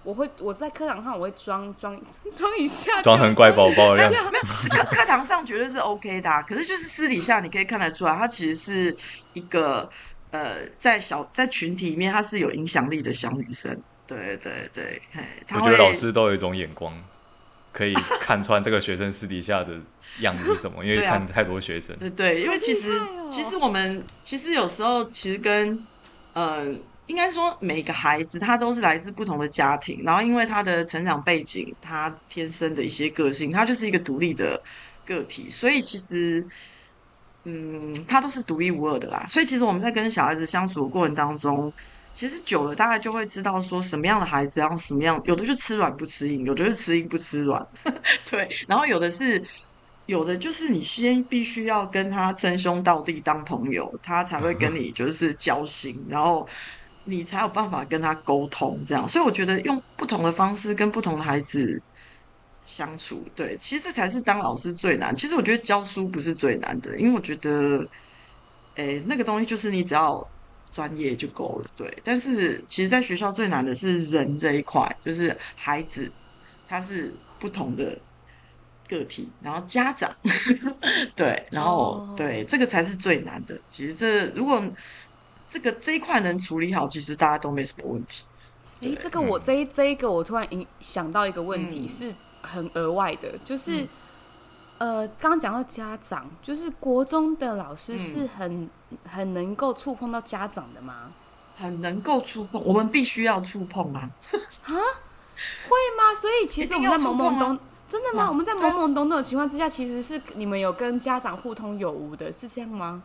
[0.02, 1.98] 我会我在课堂上我会装装
[2.30, 4.24] 装一下，装成乖宝宝一样，没有
[4.68, 8.96] 课课堂上绝对是 OK 的，可是就是私底下你可以看得出来，他其实是
[9.32, 9.88] 一个。
[10.30, 13.80] 呃，在小在群体里面，她是有影响力的小女生。
[14.06, 15.02] 对对对，
[15.54, 16.98] 我觉得老师都有一种眼光，
[17.72, 19.74] 可以看穿这个学生私底下的
[20.20, 21.94] 样子是什么， 因为看太多学生。
[21.98, 25.78] 对对，因为其实、哦、其实我们其实有时候其实跟
[26.32, 26.74] 呃，
[27.06, 34.58] 应该说每个孩子他都是来自不同的家庭，然后因为他的成长背景，他天生的一些个性，他就是一个独立的
[35.04, 36.46] 个体，所以其实。
[37.44, 41.72] 嗯，他都是独一无二的啦，所以其实我们在跟小孩子相处的过程当中，
[42.12, 47.66] 其实久了大概就会知道说什么样的孩子要什么样，有的是吃软不吃硬，有的是吃硬不吃软，
[48.30, 49.42] 对，然后有的是
[50.06, 56.46] 有的就是你先必须要跟他称兄道弟当朋友，他才会跟你就是交心，然后
[57.04, 61.80] 你才有办法跟他沟通这样，所以我觉得用不同的方式跟不同的孩子。
[62.68, 65.16] 相处对，其实这才是当老师最难。
[65.16, 67.88] 其实我觉得教书不是最难的，因为我觉得，
[68.74, 70.22] 诶，那个东西就是你只要
[70.70, 71.70] 专业就够了。
[71.74, 76.12] 对，但是其实，在学校最难的是人这一块，就是孩子
[76.66, 77.98] 他是不同的
[78.86, 80.14] 个体，然后家长
[81.16, 82.16] 对，然后、oh.
[82.18, 83.58] 对，这个才是最难的。
[83.66, 84.62] 其实这如果
[85.48, 88.24] 这个这一块能处理好，其实大家都没什么问题。
[88.80, 90.46] 诶，这个我这一这一个我突然
[90.80, 92.14] 想到一个问题、嗯、是。
[92.42, 93.82] 很额外的，就是，
[94.78, 101.12] 嗯、呃，刚刚讲到家长，就是国中的老师是很、嗯、很能够触碰到家长的吗？
[101.56, 104.10] 很能够触碰，我们必须要触碰啊？
[104.62, 104.70] 啊？
[104.70, 106.14] 会吗？
[106.14, 108.28] 所以其实我们在懵懵懂，真的吗？
[108.28, 113.02] 我们在懵懵懂懂的情况之下，其实是你们有跟家长互通有无的，是这样吗？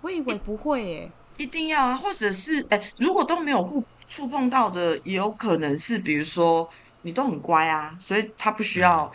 [0.00, 6.68] 我以为不会耶，一定要啊，或者是哎、欸，如果都没有互触碰到的，也有可能是比如说。
[7.06, 9.08] 你都很乖啊，所以他不需要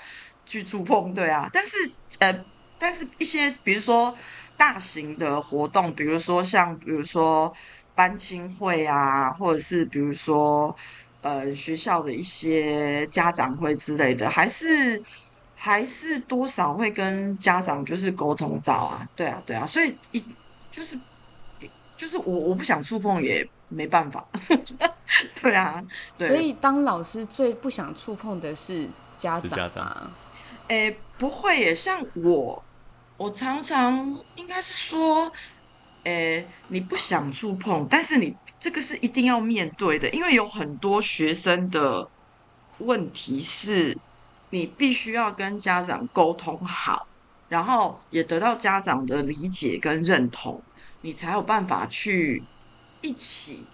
[0.46, 1.50] 去触碰，对啊。
[1.52, 1.76] 但是
[2.20, 2.46] 呃，
[2.78, 4.16] 但是一些比如说
[4.56, 7.54] 大型的活动，比如说像比如说
[7.94, 10.74] 班亲会啊，或者是比如说
[11.22, 15.02] 呃学校的一些家长会之类的，还是
[15.54, 19.68] 还是多少会跟家长就是沟通到啊，对啊，对啊。
[19.68, 20.24] 所以一
[20.72, 20.98] 就是
[21.98, 24.26] 就是我我不想触碰也没办法。
[25.42, 25.82] 对啊，
[26.18, 30.12] 对，所以当老师最不想触碰的是家长，家长。
[30.68, 32.64] 诶，不会耶，像我，
[33.18, 35.30] 我常常应该是说，
[36.04, 42.10] 诶，你不想触碰，但是你这个是一定要面对的，因为有很多学生的
[42.78, 44.00] 问题是，
[44.50, 46.96] 你必须要跟家长沟通好，
[47.50, 50.64] 然后也得到家长的理解跟认同，
[51.02, 52.42] 你才有办法去
[53.02, 53.68] 一起。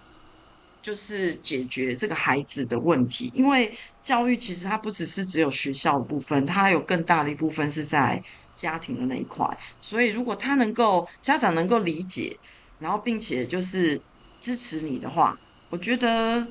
[0.80, 8.22] 就是解决这个孩子的问题，因为教育其实它不只是只有学校的部分，它还有更大的一部分是在
[8.54, 9.46] 家庭的那一块。
[9.80, 12.36] 所以，如果他能够家长能够理解，
[12.78, 14.00] 然后并且就是
[14.40, 15.38] 支持你的话，
[15.68, 16.46] 我觉得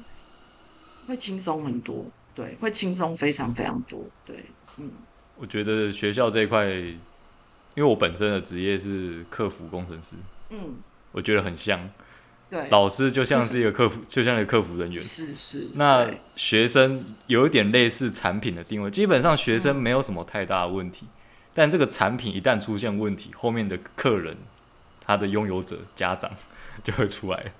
[1.07, 2.05] 会轻松很多。
[2.35, 4.05] 对，会轻松非常非常多。
[4.23, 4.45] 对，
[4.77, 4.91] 嗯，
[5.37, 6.97] 我觉得学校这一块，因
[7.77, 10.15] 为我本身的职业是客服工程师，
[10.51, 10.75] 嗯，
[11.11, 11.89] 我觉得很像。
[12.49, 15.01] 对，老师就像是一个客服， 就像一个客服人员。
[15.01, 15.67] 是是。
[15.73, 21.09] 那学生有一点类似产品的定位，基本上学生没有什么太大的问题，嗯、
[21.53, 24.37] 但这个产品一旦出现问题，后面的客人，
[25.05, 26.31] 他的拥有者家长
[26.83, 27.53] 就会出来，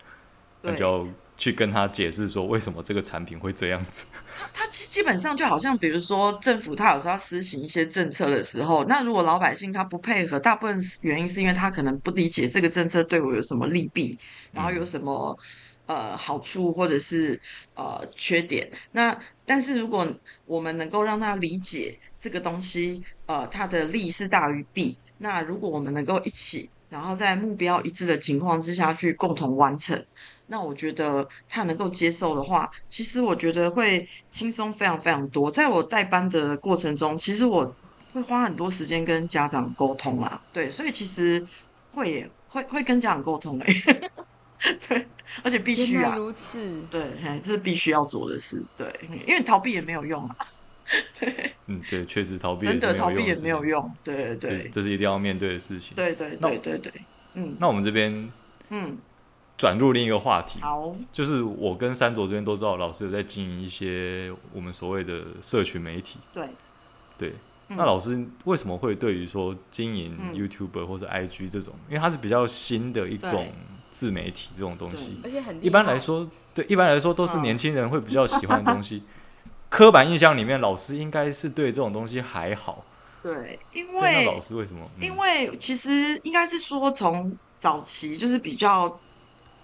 [0.62, 4.06] 那就要去跟他解释说，为什么这个产品会这样子。
[4.38, 14.17] 他他基基本上就好像，比如说政府他有时候要施行一些政策的时候，那如果老百姓他不配合，大部分原因是因为他可能不理解这个政策对我有什么利弊，
[14.52, 15.38] 然后有什么
[15.86, 17.39] 呃好处或者是
[17.76, 18.69] 呃缺点。
[18.91, 20.08] 那但是如果
[20.45, 30.04] 我们能够让他理解这个东西，呃，它的利是大于弊，那如果我们能够一起，然后在目标一致的情况之下去共同完成。
[30.47, 35.51] 那我觉得他能够接受的话，其实我觉得会轻松非常非常多。
[35.51, 37.75] 在我带班的过程中，其实我
[38.13, 41.45] 会花很多时间跟家长沟通啊，对，所以其实
[41.91, 43.73] 会会会跟家长沟通哎，
[44.88, 45.05] 对，
[45.43, 47.05] 而且必须啊，如此，对，
[47.43, 48.88] 这是必须要做的事，对，
[49.27, 50.38] 因为逃避也没有用啊，
[51.19, 56.91] 对，嗯，对，确实逃避真的逃避也没有用，对对对，这是一定要面对的事情，对对对对对，
[57.33, 58.31] 嗯，那我们这边，
[58.69, 58.97] 嗯。
[59.57, 66.19] 转入另一个话题，好，就是我跟三卓这边都知道，老师有在经营一些我们所谓的社群媒体。
[66.31, 66.47] 对，
[67.17, 67.33] 对。
[67.69, 73.47] 嗯、那老师为什么会对于说经营 YouTuber 或者 IG 这种，嗯、因为它是比较新的一种
[73.91, 79.01] 自媒体这种东西，而且很一般来说，对，一般来说都是年轻人会比较喜欢的东西。
[79.69, 82.85] 刻板印象里面，老师应该是对这种东西还好。
[83.21, 84.87] 对，因为老师为什么？
[84.97, 88.99] 嗯、因为其实应该是说从早期就是比较。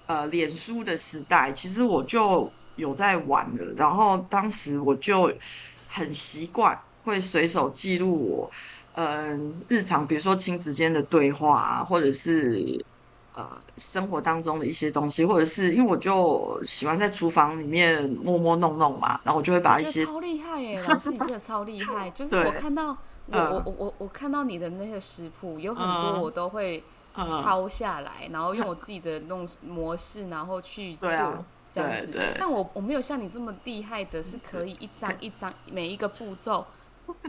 [0.05, 3.73] 呃，脸书的时代，其实我就有在玩了。
[3.77, 5.31] 然后当时我就
[5.87, 8.51] 很习惯会随手记录我，
[8.95, 12.83] 嗯、呃，日常比如说亲子间的对话啊，或者是
[13.33, 26.83] 呃生活当中的一些东西，或者是因为我就喜欢在厨房里面摸摸弄弄嘛，然后我就会把一些超厉害耶， 老师你真的超厉害，就是我看到我我我我我看到你的那些食谱，有很多我都会。
[27.15, 31.09] 抄下来，然后用我自己的那种模式，然后去做
[31.71, 32.19] 这样子。
[32.39, 36.65] 但我我没有像你这么厉害的，是可以一张一张每一个步骤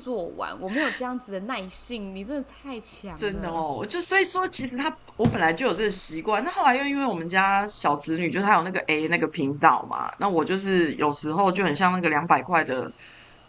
[0.03, 0.59] 做完。
[0.59, 3.19] 我没有这样子的耐性，你真的太强了。
[3.19, 6.43] 真的哦，就所以说，其实他我本来就有这个习惯。
[6.43, 12.91] 那后来又因为我们家小子女，就是他有那个 A 那个频道嘛，那我就是有时候就很像那个两百块的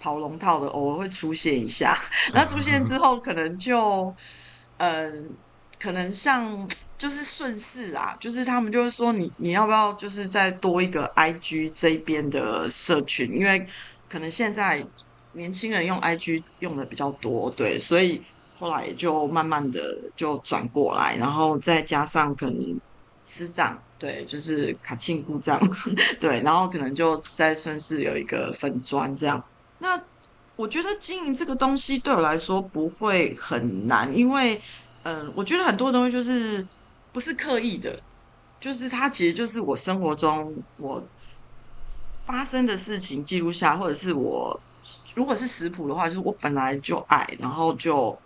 [0.02, 1.98] 跑龙套的，偶尔会出现一下。
[2.34, 4.14] 那出现之后，可能就
[4.80, 5.30] 嗯。
[5.80, 13.68] 可能像就是顺势啊，就是他们就是说你你要不要就是再多一个 IG 这边的社群，因为
[14.10, 14.84] 可能现在
[15.34, 18.24] 年轻人用 IG 用的比较多，对，所以
[18.58, 22.80] 后来就慢慢的就转过来，然后再加上可能
[23.26, 25.62] 师长，对，就是卡庆姑这样，
[26.20, 29.44] 对，然后可能就再顺势有一个粉专这样。
[29.80, 30.02] 那
[30.56, 34.60] 我觉得经营这个东西对我来说不会很难，因为。
[35.06, 36.68] 嗯，我觉得很多东西就是
[37.14, 38.02] 不是刻意的，
[38.60, 41.08] 就是它其实就是我生活中我
[42.26, 44.60] 发生的事情记录下，或者是我
[45.14, 48.18] 如果是食谱的话，就是我本来就爱，然后就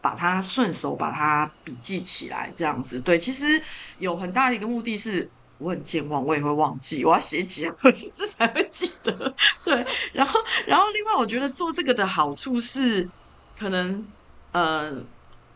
[0.00, 3.00] 把它顺手把它笔记起来，这样子。
[3.00, 3.60] 对，其实
[3.98, 7.72] 有很大的一个目的是，我很健忘，我也会忘记，我要写几个
[8.12, 9.34] 字才会记得。
[9.64, 13.10] 对，然后，然后另外我觉得做这个的好处是，
[13.58, 14.06] 可能，
[14.52, 15.04] 嗯。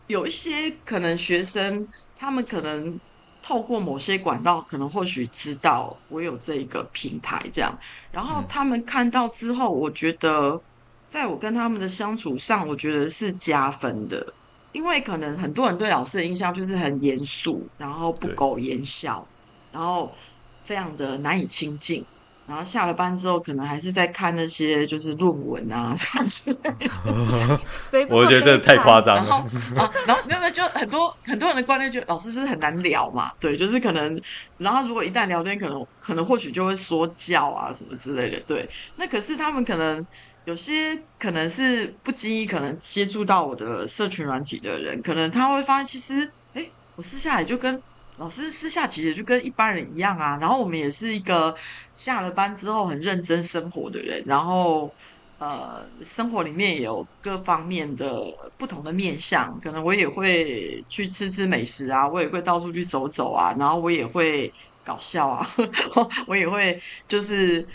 [0.07, 2.99] 有一些可能学生，他们可能
[3.41, 7.77] 透过某些管道，可能或许知道我有这一个平台这样，
[8.11, 10.61] 然后他们看到之后，我觉得
[11.07, 14.33] 在我跟他们的相处上，我觉得是加分的，
[14.71, 19.27] 因为可能很多人对老师的印象就是很严肃，然后不苟言笑，
[19.71, 20.11] 然后
[20.63, 22.05] 非常的难以亲近。
[22.47, 26.57] 然后下了班之后，可能还是在看那些就是论文啊这样子。
[28.11, 29.23] 我觉得这太夸张了。
[29.23, 29.37] 然后
[29.75, 33.31] 啊，然后没有没有，就很多很多人的观念，就老师就是很难聊嘛。
[33.39, 34.21] 对，就是可能，
[34.59, 38.39] 然后如果一旦聊天，可能可能或许就会说教啊什么之类的。
[38.41, 40.05] 对，那可是他们可能
[40.45, 46.63] 有些可能是不经意，可能接触到我的社群软体的人，可能他会发现，其实哎，
[46.95, 47.81] 我私下也就跟。
[48.17, 51.55] 老师私下其实就跟一般人一样啊，然后我们也是一个
[51.93, 54.93] 下了班之后很认真生活的人，然后
[55.37, 58.23] 呃，生活里面也有各方面的
[58.57, 64.51] 不同的面向，可能我也会去吃吃美食啊，我也会到处去走走啊，然后我也会
[64.85, 65.45] 搞笑啊，
[66.25, 67.67] 我也会就是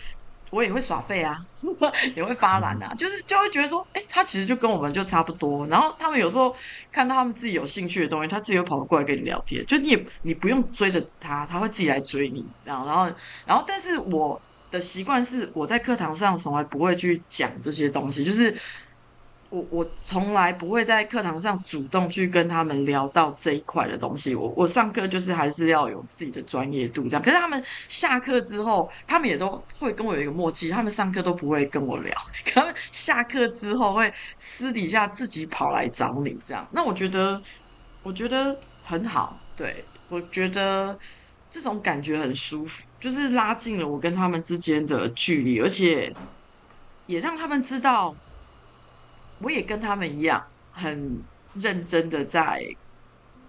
[0.51, 1.45] 我也会耍废啊，
[2.15, 5.67] 也会发懒啊，就是就会觉得说，哎、欸，他其实就跟我们就差不多。
[5.69, 6.55] 然后他们有时候
[6.91, 12.45] 看到他们自己有兴趣的东西，他自己会跑过来跟你聊天，就你也你不用追着他，他会自己来追你。
[12.65, 13.05] 然后然后
[13.47, 18.55] 然后，但是我的习惯是，我在课堂上从来不会去讲这些东西，就是。
[19.51, 24.33] 我我从来不会在课堂上主动去跟他们聊到这一块的东西。
[24.33, 27.23] 我我上课就是还是要有自己的专业度这样。
[27.23, 32.15] 可是他们下课之后，他们也都会跟我有一个默契，他们上课都不会跟我聊，
[32.55, 36.65] 他们下课之后会私底下自己跑来找你这样。
[36.71, 37.43] 那我觉得
[38.05, 40.97] 我觉得很好，对，我觉得
[41.51, 46.15] 这种感觉很舒服，就是拉近了我跟他们之间的距离，而且
[47.07, 48.15] 也让他们知道。
[49.41, 51.23] 我也跟他们一样，很
[51.55, 52.65] 认真的在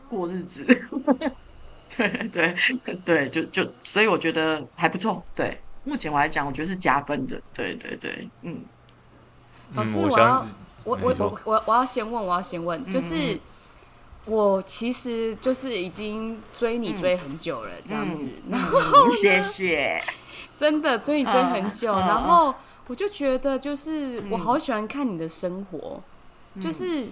[0.09, 0.65] 过日子。
[1.95, 2.55] 对对
[3.03, 5.21] 对，就就所以我觉得还不错。
[5.35, 7.41] 对，目前我来讲，我觉得是加分的。
[7.53, 8.61] 对对对，嗯。
[9.73, 10.47] 老师，我要
[10.85, 13.37] 我我我我我要先问，我要先问，就是
[14.25, 18.27] 我其实就是已经追你追很久了，这样子。
[18.49, 20.01] 然后谢谢，
[20.55, 22.55] 真的追你追很久，然后。
[22.87, 26.01] 我就觉得，就是我好喜欢看你的生活，
[26.55, 27.05] 嗯、就是，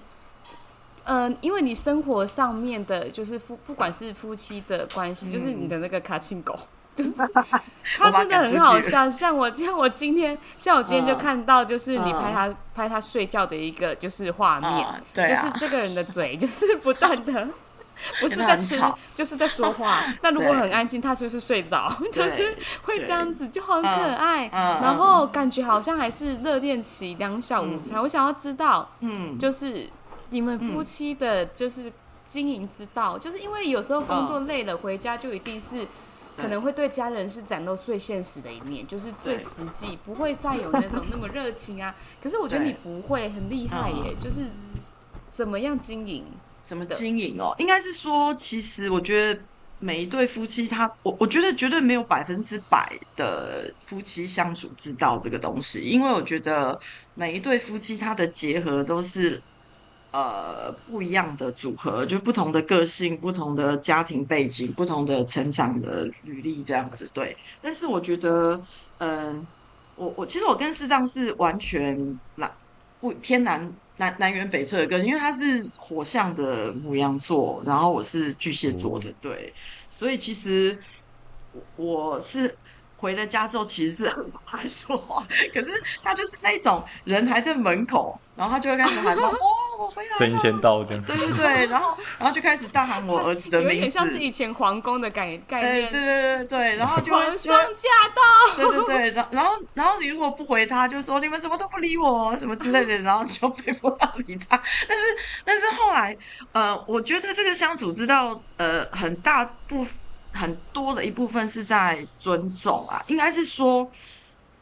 [1.05, 6.53] 嗯、呃，因为你生活上面的，就是夫不管是夫妻的关系，嗯、就是你的那个卡亲狗，
[6.95, 7.11] 就是
[7.97, 9.09] 他真的很好笑。
[9.09, 17.47] 像我，像我今天，像我今天就看到，就是你拍他、嗯、拍他睡觉的一个就是画面，嗯对啊、就是这个人的嘴就是不断的。
[18.19, 18.79] 不是在吃，
[19.13, 20.03] 就是在说话。
[20.21, 24.47] 那如果很安静，他就是睡着， 就是会这样子，就很可爱。
[24.51, 27.99] 然后感觉好像还是热恋期两小无猜。
[27.99, 29.89] 我想要知道，嗯，就是
[30.29, 31.91] 你们夫妻的，就是
[32.25, 35.87] 经营之道，就是因为有时候工作累了，回家就一定是
[36.37, 41.93] 可能会对家人是展露最现实的一面，就是最实际，不会再有那种那么热情啊。
[42.23, 44.45] 可是我觉得你不会，很厉害耶，就是
[45.31, 46.25] 怎么样经营？
[46.63, 47.55] 怎么经营哦？
[47.57, 49.41] 应该是说，其实我觉得
[49.79, 56.79] 每一对夫妻他，他我我觉得绝对没有百分之百的夫妻相处之道这个东西，因为我觉得
[57.15, 59.41] 每一对夫妻他的结合都是
[60.11, 67.09] 呃不一样的组合，就不同的个性、不同的家庭背景、不同的成长的履历这样子。
[67.13, 68.61] 对，但是我觉得，
[68.99, 69.47] 嗯、呃，
[69.95, 72.51] 我我其实我跟师丈是完全那
[72.99, 73.73] 不天然。
[73.99, 79.53] 南南辕北辙的个性，因为他是火象的牡羊座，然后我是巨蟹座的，对，
[79.91, 80.81] 所以其实
[81.75, 82.57] 我是
[82.95, 85.69] 回了家之后，其实是很不爱说话，可是
[86.01, 88.19] 他就是那种人还在门口。
[88.39, 89.29] 然后他就会开始喊：“哦，
[89.77, 91.03] 我回来了！”声音先到这样。
[91.03, 95.91] 对对对，然后然后就开始大喊我儿子的名字，有点像是以前皇宫的概概念。
[95.91, 98.55] 对对对对，然后就会皇上驾到。
[98.55, 104.57] 对对对，然后然后然后你如果不回他，就说你们怎么都不理我，什么之类的，然后就被迫要理他。
[104.87, 105.03] 但是
[105.43, 106.17] 但是后来，
[106.53, 109.93] 呃，我觉得这个相处之道，呃，很大部分
[110.31, 113.85] 很多的一部分是在尊重啊，应该是说，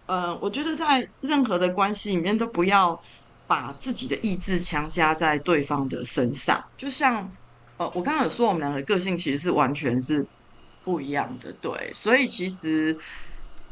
[0.07, 2.99] 呃，我觉得在任何的关系里面都不要。
[3.47, 7.27] 把自己的意志强加在对方的身上，就像
[7.77, 10.25] 呃，我刚刚有说我们两个个性其实是完全是
[10.83, 12.97] 不一样的，对，所以其实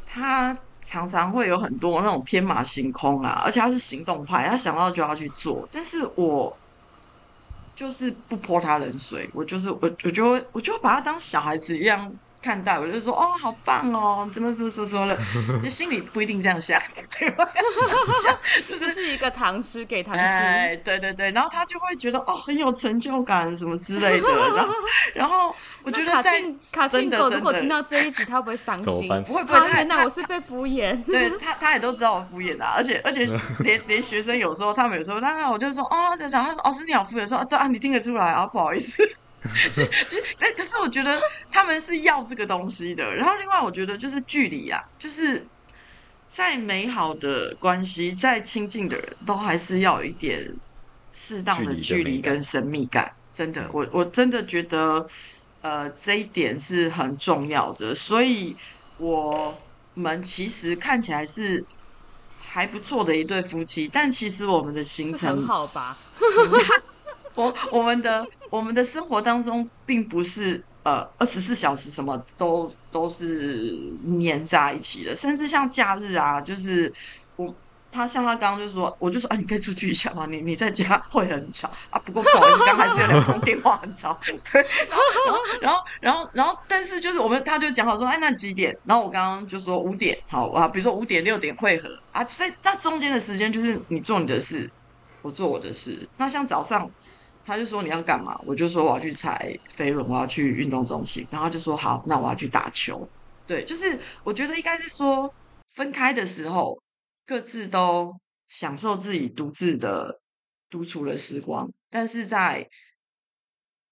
[0.05, 6.55] 他常常会有很多那种天马行空啊，而且他是行动派，他想到就要去做，但是我
[7.73, 12.13] 就是不泼他冷水，我就是我，我就会我就会把他当小孩子一样。
[12.45, 15.17] 看到我就说哦，好棒哦，怎么怎么怎么了，
[15.63, 16.79] 就心里不一定这样想，
[18.69, 24.73] 就是、是一个糖吃给糖吃，哎，对对对，然后他就会觉得哦，很有成就感什么之类的， 然后
[25.15, 29.07] 然后我觉得在卡沁卡沁狗如果听到这一集，他会不会伤心？
[29.23, 33.27] 不会不会，他那我是被敷衍，对他他也都知道我敷衍的、啊，而且而且
[33.61, 39.03] 连连学生有时候他们有时候，那那我就说哦，然后老师你好敷衍，说啊对啊，你听得出来啊，不好意思。
[40.39, 43.15] 哎，可是我觉得他们是要这个东西的。
[43.15, 45.45] 然后，另外我觉得就是距离啊，就是
[46.29, 50.53] 再美好的关系，再亲近的人都还是要有一点
[51.13, 53.13] 适当的距离跟神秘感。
[53.31, 55.07] 真的，我我真的觉得，
[55.61, 57.93] 呃，这一点是很重要的。
[57.93, 58.55] 所以，
[58.97, 59.57] 我
[59.93, 61.63] 们其实看起来是
[62.39, 65.97] 还不错的一对夫妻，但其实我们的行程很好吧？
[67.35, 76.91] 我我们的我们的生活当中，并不是呃二十四小时什么都都是黏在一起的，甚至像假日啊，就是
[77.35, 77.53] 我
[77.91, 80.25] 他像他刚刚就说，我就说啊，你可以出去一下吗？
[80.29, 82.01] 你你在家会很吵啊。
[82.03, 84.19] 不过不好意思， 刚还是有两通电话很吵。
[84.23, 85.03] 对，然后
[85.61, 88.77] 然后然后然后，但是就是我们他就讲好说，哎，那几点？
[88.83, 92.25] 然后我刚刚就说五点，好啊，比如说五点六点会合啊。
[92.25, 94.69] 所以那中间的时间就是你做你的事，
[95.21, 96.07] 我做我的事。
[96.17, 96.91] 那像早上，
[97.45, 98.37] 他就说你要干嘛？
[98.45, 101.25] 我就说我要去踩飞轮，我要去运动中心。
[101.31, 103.07] 然后就说好，那我要去打球。
[103.47, 105.33] 对，就是我觉得应该是说
[105.75, 106.81] 分开的时候。
[107.27, 108.13] 各自都
[108.47, 110.21] 享受自己独自的
[110.69, 112.69] 独处的时光，但是在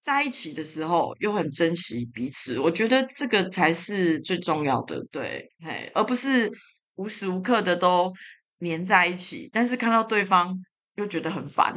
[0.00, 2.60] 在一起的时候又很珍惜彼此。
[2.60, 6.48] 我觉得这个才是最重要的，对，嘿，而不是
[6.94, 8.12] 无时无刻的都
[8.58, 10.56] 黏在一起，但是看到对方
[10.94, 11.74] 又觉得很烦，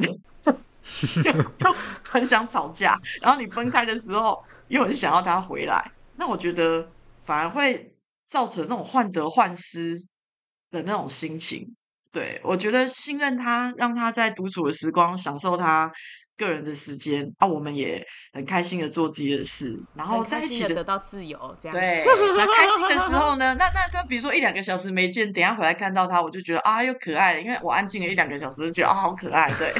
[1.60, 6.88] 又很想吵架，然后你分开的时候又很想要他回来，那我觉得
[7.20, 7.94] 反而会
[8.26, 10.00] 造成那种患得患失。
[10.70, 11.66] 的那种心情，
[12.12, 15.90] 对，我觉得信任他，让他在独处的时光享受他
[16.38, 22.04] 个人的时间啊，我们也很开心的做自己的事，然后在一起的得到自由，这样对。
[22.06, 23.54] 那开心的时候 呢？
[23.58, 29.74] 那那那比如说一两个小时没见，等下回来看到他，我就觉得啊又可爱了，因为我安静了一两个小时，就觉得啊好可爱，对。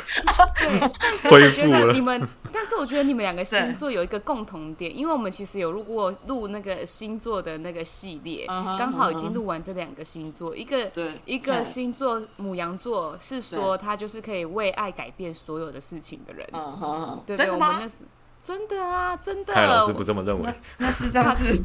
[0.59, 16.48] 对， 但是我觉得你们， 但是我觉得你们两个星座有一个共同点，因为我们其实有录过录那个星座的那个系列，刚好已经录完这两个星座，一个对一个星座母羊座是说他就是可以为爱改变所有的事情的人。
[16.53, 17.99] 嗯哼，对对，我们那是
[18.41, 19.53] 真的啊，真的。
[19.53, 21.63] 蔡老师不这么认为，那是这样子。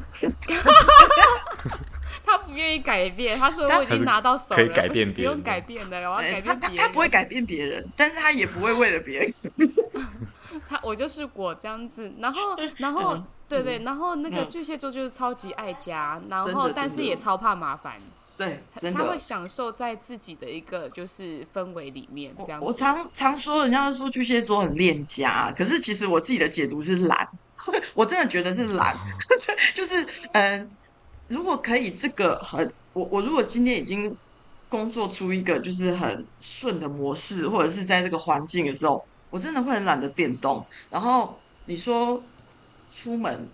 [2.26, 6.60] 他不愿意改变，他说我已经拿到手了，可以改变别人，不用改变的，我要改变别人。
[6.60, 9.32] 他他不会改变别人，但是他也不会为了别人。
[10.68, 12.40] 他我就是我这样子，然后
[12.78, 17.94] 然后对对，然后那个巨蟹座就是超级爱家，然后但是也超怕麻烦。
[18.36, 22.66] 对，他会享受在自己的一个就是氛围里面这样子。
[22.66, 27.30] 我常常说，人家说巨蟹座很恋家，可是其实我自己的解读是懒，
[27.94, 28.98] 我真的觉得是懒，
[29.76, 30.68] 就是嗯、呃，
[31.28, 34.18] 如果可以，这个很我我如果今天已经
[34.68, 40.66] 工作出一个就是很顺的模式，或者是在这个环境的时候，我真的会很懒得变动。
[40.90, 42.24] 然后你说
[42.92, 43.48] 出门。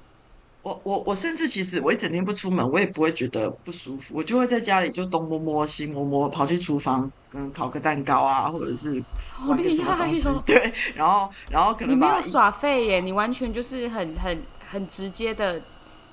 [0.62, 9.02] 我我我甚至其实我一整天不出门，我也不会觉得不舒服，我就会在家里就东摸摸西摸摸，跑去厨房嗯烤个蛋糕啊，或者是
[9.48, 15.62] 玩个什么东西，哦、 对，然后然后可能你没有耍废耶，你完全就是很很很直接的，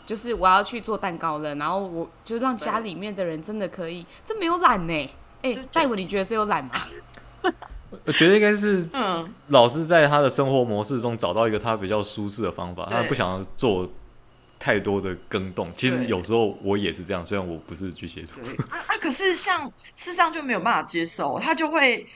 [0.06, 4.92] 就是我要去做蛋糕了，然后我就让家里面的人真的可以，这没有懒呢，
[5.42, 6.70] 哎、欸，戴文你觉得这有懒吗？
[8.04, 13.88] 我觉得应该是 嗯，老师在他的生活模式中找到一个他比较舒适的方法，他不想要做。
[14.58, 18.36] 太多的更动，其实有时候我也是这样，虽然我不是巨蟹座。
[18.70, 18.96] 啊啊！
[19.00, 22.06] 可是像事实上就没有办法接受，他就会，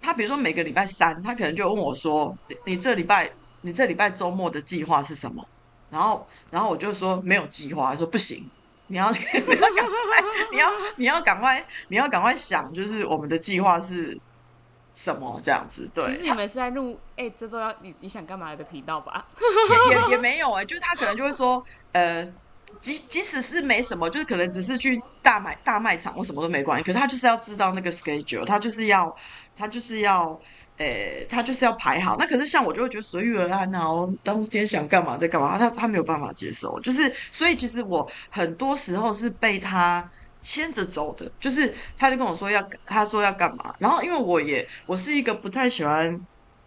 [0.00, 3.30] 他比如说每个礼拜三，他可能就问我说：“你你这礼拜
[3.60, 5.46] 你这礼拜周末的计划是什么？”
[5.90, 8.48] 然后然后我就说没有计划，他说不行，
[8.86, 14.18] 你要 你要赶快，你要你要赶快你要赶快想，就是我们的计划是。
[14.94, 15.90] 什么这样子？
[15.94, 19.24] 对，其实你们是在录哎、欸，这周要你你想干嘛的频道吧？
[19.90, 22.24] 也也也没有哎、欸，就是他可能就会说，呃，
[22.78, 29.16] 即即使是没什么，就是可能只是去大买大卖场或什么都没关系，可是他就是要知道那个 schedule，他就是要
[29.56, 30.38] 他就是要，
[30.76, 32.16] 呃、欸，他就是要排好。
[32.18, 40.10] 那可是像我就会觉得随遇而安，然后当天想干嘛在干嘛，他他没有办法接受，就是所以其实我很多时候是被他。
[40.42, 46.20] 牵着走的，就是他就跟我说要，他说要干嘛，然后因为我也我是一个不太喜欢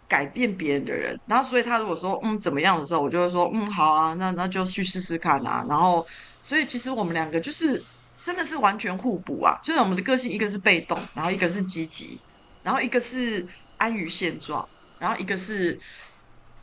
[0.07, 6.07] 改变别人的人，然后所以他如果说嗯怎么样的时候，我就会说嗯好啊，那那就去试试看啊，然后
[6.41, 7.83] 所以其实我们两个就是
[8.21, 12.19] 真的是完全互补啊，就是我们的个性一个是被动，然后一个是积极，
[12.63, 13.45] 然后一个是
[13.77, 14.67] 安于现状，
[14.99, 15.77] 然后一个是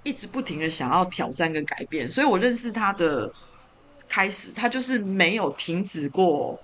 [0.02, 3.30] 一直不停的想要挑战跟改变，所以我认识他的
[4.08, 6.58] 开始，他就是没有停止过。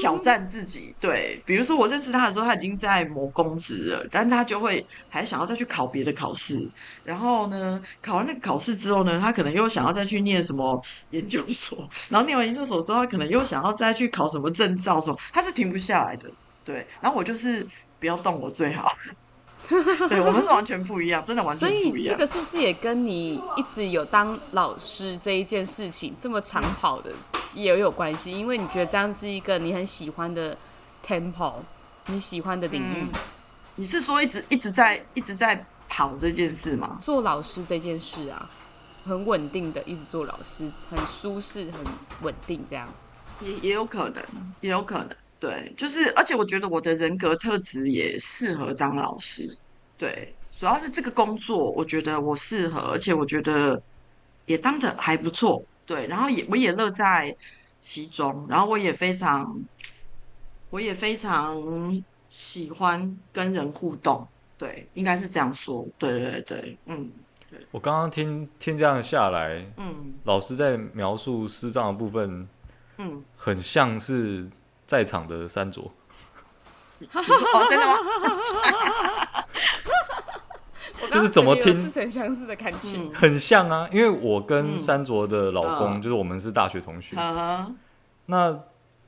[0.00, 6.68] 挑战自己，对，比如说我认识他的时候，他已经在磨公职了，但是他就会还想要再去考别的考试，
[7.04, 16.30] 然后呢，考完那个考试之后呢，他可能又想要再去念什么研究所，然后念完研究所之后，他可能又想要再去考什么证照什么，他是停不下来的，
[16.64, 17.66] 对，然后我就是
[17.98, 18.90] 不要动我最好。
[20.08, 21.90] 对，我们是完全不一样，真的完全不一样。
[21.90, 27.12] 所以这个是不是也跟你一直有当老师这一件事情这么长跑的
[27.62, 28.30] 也有关系？
[28.30, 30.56] 因为你觉得这样是一个你很喜欢的
[31.04, 31.54] temple，
[32.06, 33.02] 你喜欢的领域。
[33.02, 33.08] 嗯，
[33.76, 36.98] 你是说一直一直在一直在跑这件事吗？
[37.02, 38.48] 做老师这件事啊，
[39.04, 41.84] 很稳定的一直做老师，很舒适，很
[42.22, 42.88] 稳定，这样
[43.40, 44.22] 也也有可能，
[44.60, 45.10] 也有可能。
[45.40, 49.56] 对，就是而且我觉得我的人格特质也适合当老师。
[49.96, 53.80] 对，主要是这个工作，我觉得我适合，而且我觉得
[54.46, 55.62] 也当的还不错。
[55.88, 57.34] 对，然后也我也乐在
[57.80, 59.58] 其中，然后我也非常，
[60.68, 61.56] 我也非常
[62.28, 64.28] 喜欢跟人互动。
[64.58, 65.86] 对，应该是这样说。
[65.96, 67.10] 对对对，嗯。
[67.70, 72.46] 我刚刚听听这样下来，嗯，老师在描述师长的部分，
[72.98, 74.46] 嗯，很像是
[74.86, 75.84] 在场的三卓。
[77.00, 77.96] 哦，真的吗？
[81.12, 83.88] 就是怎么听似曾相识的感觉，嗯，很像啊。
[83.92, 87.16] 因为我跟三卓的老公，嗯，就是我们是大学同学。
[87.16, 87.76] 嗯，
[88.26, 88.58] 那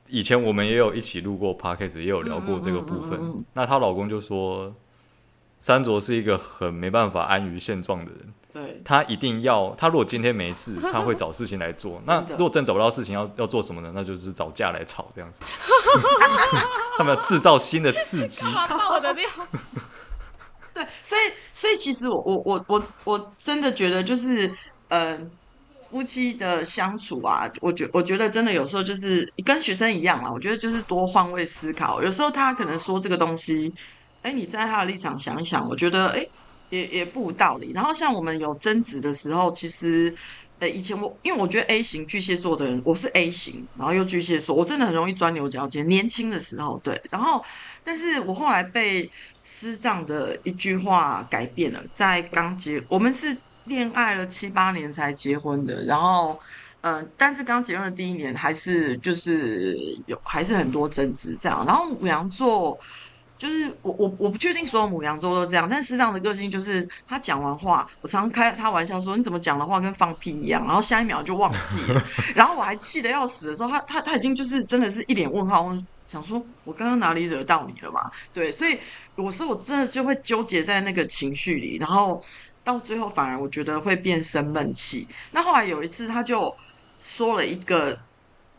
[0.07, 3.43] 以前我们也有一起录过 Podcast，也有聊过这个部分。
[3.53, 4.73] 那她老公就说。
[5.63, 12.01] 三卓是一个很没办法安于现状的人，对，他一定要，他如果今天没事，他会找事情来做。
[12.07, 13.91] 那如果真找不到事情要要做什么呢？
[13.93, 15.43] 那就是找架来吵这样子。
[16.97, 18.41] 他们要制造新的刺激。
[18.41, 19.29] 爆的料。
[21.03, 21.21] 所以
[21.53, 24.51] 所以其实我我我我我真的觉得就是，
[24.89, 25.31] 嗯、
[25.89, 32.01] 夫妻的相处啊，我觉我觉得真的有时候就是跟学生一样啊，我觉得就是多换位思考。
[32.01, 33.73] 有时候他可能说这个东西。
[34.23, 36.23] 哎，你在他的立场想一想，我觉得哎，
[36.69, 37.71] 也也不无道理。
[37.73, 40.13] 然后像我们有争执的时候，其实，
[40.61, 45.87] 呃，以前我因为我觉得 A 型巨蟹座的人，我是 A 型，然后又巨蟹座，我真的很容易钻牛角尖。
[45.87, 47.43] 年轻的时候，对，然后，
[47.83, 49.09] 但是我后来被
[49.41, 51.81] 师长的一句话改变了。
[51.95, 53.35] 在刚结，我们是
[53.65, 56.39] 恋爱了七八年才结婚的，然后，
[56.81, 61.65] 嗯、但是刚结婚的第一年，还是就是有，还是很多争执这样。
[61.65, 62.79] 然后牡羊座。
[63.41, 75.75] 就是我我我不确定所有母羊座都这样，但师长的个性就是他讲完话，我常常开他玩笑说，你怎么讲的话跟放屁一样，然后下一秒就忘记了， 然后我还气得要死的时候，他他他已经就是真的是一脸问号，
[76.07, 78.11] 想说我刚刚哪里惹到你了嘛？
[78.31, 78.77] 对，所以
[79.15, 82.23] 有时候我真的就会纠结在那个情绪里，然后
[82.63, 85.07] 到最后反而我觉得会变生闷气。
[85.31, 86.55] 那后来有一次他就
[86.99, 87.97] 说了一个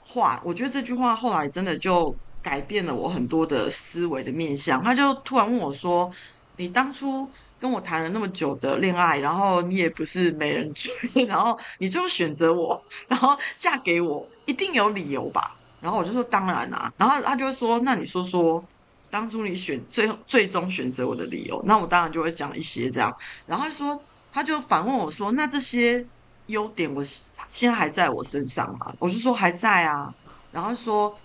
[0.05, 2.12] 话，我觉得这句话后来真的就。
[2.43, 6.11] 改变了我很多的思维的面向，他就突然问我说
[6.59, 7.30] ：“你当初
[7.61, 10.93] 跟我谈了那么久的恋爱，然后你也不是没人追，
[11.26, 18.64] 然后你最后选择我，然后嫁给我，一定有理由吧？”然后我就说：“当然啊。”然后他就说：“那你说说，
[19.09, 23.16] 当初你选最最终选择我的理由？”那我当然就会讲一些这样。
[23.47, 26.05] 然后说，他就反问我说：“那这些
[26.47, 30.12] 优点，我现在还在我身上吗？”我就说：“还在啊。”
[30.51, 31.16] 然后说。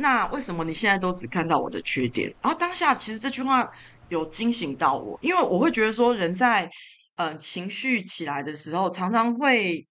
[0.00, 2.32] 那为什么你现在都只看到我的缺点？
[2.40, 3.68] 然后当下其实这句话
[4.08, 6.70] 有惊醒到我，因为我会觉得说，人在
[7.16, 9.86] 呃情绪起来的时候，常常会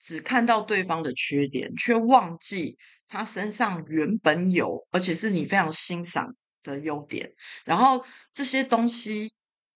[0.00, 2.78] 只看到对方的缺点，却忘记
[3.08, 7.32] 他身上原本有，而且是你非常欣赏的优点。
[7.64, 9.32] 然后这些东西，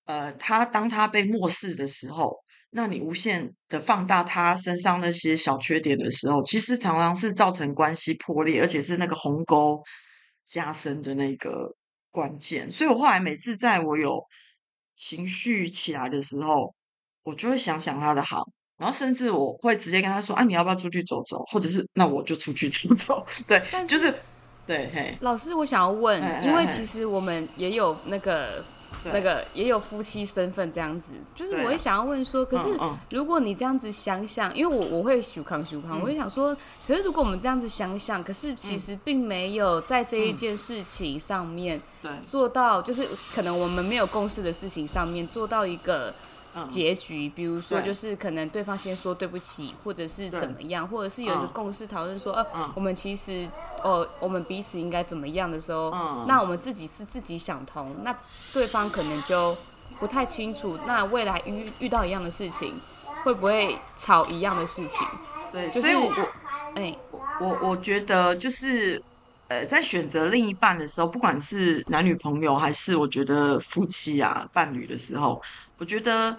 [0.07, 2.44] 呃，他当他被漠视的时候。
[2.77, 9.81] 那你无限的放大他身上那些小缺点的时候，其实常常是造成关系破裂，而且是那个鸿沟
[10.45, 11.73] 加深的那个
[12.11, 12.69] 关键。
[12.69, 14.21] 所以我后来每次在我有
[14.97, 16.75] 情绪起来的时候，
[17.23, 18.43] 我就会想想他的好，
[18.77, 24.13] 然后甚至我会直接跟他说：“啊，你要不要出去走走？”或者是“那我就出去走走。”对，是就是
[24.67, 24.91] 对。
[24.93, 28.65] 嘿，老师，我想要问，因为其实我们也有那个。
[29.05, 32.69] 那个也有夫妻身份这样子，就是我也想要问说，可是
[33.11, 41.81] 如果你这样子想想，因为我我会许康许康，我会想说，可是如果我们这样子想想，可是其实并没有在这一件事情上面
[42.27, 46.15] 做到，就是可能我们没有共识的事情上面做到一个。
[46.69, 53.49] 结局，比如说就是可能对方先说对不起，或者是怎么样，或者是有一个共识讨论说，呃，我们其实，
[53.83, 55.91] 哦，我们彼此应该怎么样的时候，
[56.29, 58.17] 那我们自己是自己想通，那
[58.53, 59.57] 对方可能就
[59.99, 62.81] 不太清楚，那未来遇遇到一样的事情，
[63.25, 65.07] 会不会吵一样的事情？
[65.51, 66.13] 对，就是我，
[66.77, 66.97] 哎，
[67.41, 69.03] 我我觉得就是，
[69.49, 75.43] 呃，在选择另一半的时候，不管是男女朋友还是我觉得夫妻啊伴侣的时候。
[75.79, 76.37] 我觉得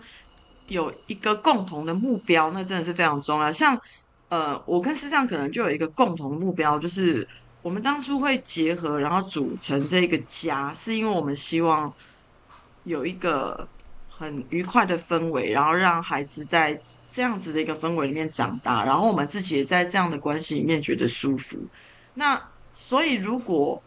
[0.67, 3.51] 有一个共同的目标，那真的是非常重要。
[3.51, 3.79] 像
[4.29, 7.27] 呃，我跟师长可能就有一个共同的目标，就是
[7.61, 11.93] 我们当初会结合，然后组成这个家，是因为我们希望
[12.83, 13.67] 有一个
[14.09, 16.81] 很愉快的氛围，然后让孩子在
[17.11, 21.59] 这样子的一个氛围里面长大，然后我们自己也在这样的关系里面觉得舒服。
[22.15, 22.41] 那
[22.73, 23.81] 所以如果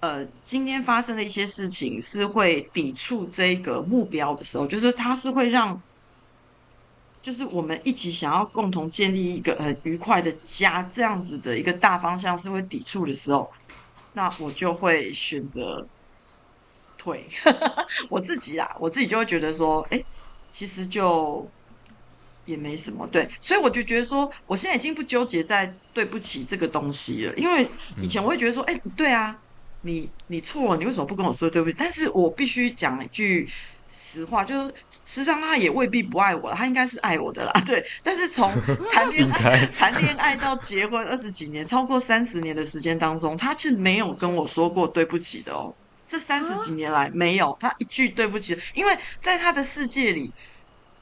[0.00, 5.80] 呃，今天发生的一些事情是会抵触这个目标的时候，就是它是会让，
[7.20, 13.50] 就是我们一起想要共同建立一个很愉快的家这样子的一个大方向是会抵触的时候，
[14.14, 15.86] 那我就会选择
[16.96, 17.28] 退。
[18.08, 20.02] 我自己啊，我自己就会觉得说，哎、
[20.50, 21.46] 其实就
[22.46, 23.06] 也没什么。
[23.06, 27.70] 对，所以我就觉得说，我现在已经不纠结在对不起这个东西了，因为
[28.00, 29.38] 以前我会觉得说，哎、欸，对啊，
[29.82, 31.76] 你你错了，你为什么不跟我说对不起？
[31.78, 33.48] 但是我必须讲一句。
[33.92, 37.52] 实话就是，实际上他也未必不爱我了，他应该是爱我的啦。
[37.66, 38.48] 对，但是从
[38.92, 45.74] 谈恋爱、谈恋爱到结婚二十几年，超过三十年的时间当中，他是没有跟我说过对不起的哦。
[46.06, 50.32] 这三十几年来没有他一句对不起，因为在他的世界里，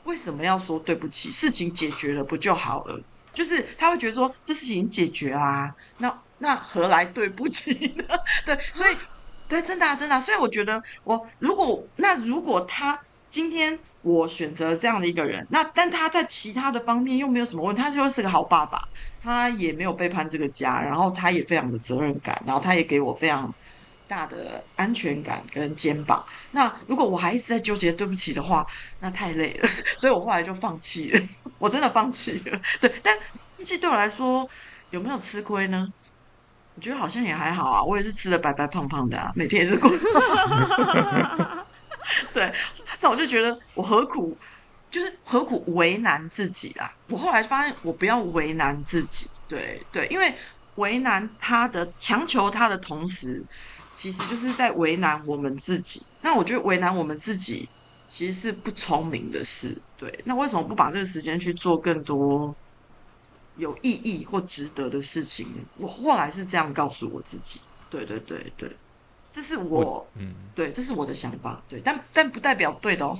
[0.04, 1.30] 为什么要说对不起？
[1.30, 2.98] 事情解决了不就好了？
[3.34, 8.04] 就是他会觉得说，这事情解决啊，那那何来对不起呢？
[8.46, 8.96] 对，所以。
[9.48, 18.86] 对，真的啊，真的啊，所以我觉得，我如果那如果他今天我选择这样的一个人，那但他在其他的方面又没有什么问题，他就是个好爸爸，
[19.22, 23.50] 他也没有背叛这个家，然后他也非常的责任感，然后他也给我非常
[24.06, 26.22] 大的安全感跟肩膀。
[26.50, 28.66] 那如果我还一直在纠结对不起的话，
[29.00, 29.66] 那太累了，
[29.96, 31.20] 所以我后来就放弃了，
[31.56, 32.60] 我真的放弃了。
[32.82, 33.16] 对，但
[33.56, 34.46] 放弃对我来说
[34.90, 35.90] 有没有吃亏呢？
[36.78, 39.90] 我觉得好像也还好啊，我也是吃的白白胖胖的啊，每天也是过。
[42.32, 42.54] 对，
[43.00, 44.38] 那我就觉得我何苦，
[44.88, 46.88] 就是何苦为难自己啊？
[47.08, 49.28] 我后来发现，我不要为难自己。
[49.48, 50.32] 对对，因为
[50.76, 53.42] 为难他的、强求他的同时，
[53.92, 56.06] 其实就是在为难我们自己。
[56.22, 57.68] 那我觉得为难我们自己，
[58.06, 59.76] 其实是不聪明的事。
[59.96, 62.54] 对，那为什么不把这个时间去做更多？
[63.58, 65.46] 有意义或值得的事情，
[65.76, 67.60] 我后来是这样告诉我自己。
[67.90, 68.76] 对对对对，
[69.30, 71.62] 这是我，我嗯，对，这是我的想法。
[71.68, 73.18] 对，但但不代表对的哦。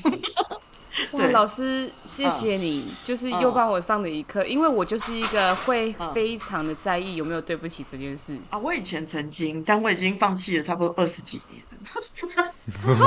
[1.12, 8.58] 哇，老师，谢谢你，嗯、就是又帮我上了一课，嗯、因为我就是一个会非常的在意有没有对不起这件事啊。
[8.58, 11.62] 我以前曾经，但我已经放弃了差不多二十几年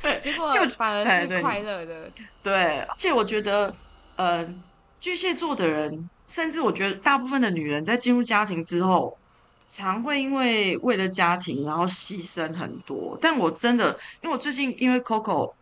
[0.00, 2.10] 对，结果就反而是快乐的。
[2.10, 2.12] 对，
[2.42, 3.74] 对，而且我觉得，
[4.16, 4.48] 呃。
[5.04, 9.18] 巨蟹座的人，甚至我觉得大部分的女人在进入家庭之后，
[9.68, 13.18] 常会因为为了家庭然后牺牲很多。
[13.20, 13.90] 但我真的，
[14.22, 15.52] 因为我最近因为 Coco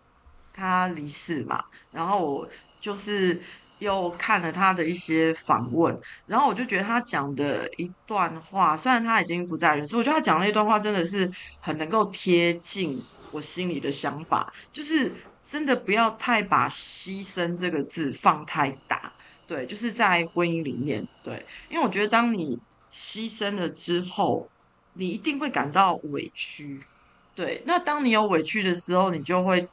[0.54, 2.48] 她离世嘛，然后我
[2.80, 3.42] 就是
[3.80, 11.28] 又看了她的一些访问，然后我就觉得她讲的一段话，虽然她已经不在人世，我觉得她讲的那段话真的是
[11.58, 15.12] 很能够贴近我心里的想法，就是
[15.42, 19.12] 真的不要太把牺牲这个字放太大。
[19.52, 22.58] 对，就是在婚姻里面，对，因为我觉得当你
[22.90, 24.48] 牺牲了之后，
[24.94, 26.80] 你一定会感到委屈，
[27.34, 27.62] 对。
[27.66, 29.68] 那当你有委屈的时候，你就会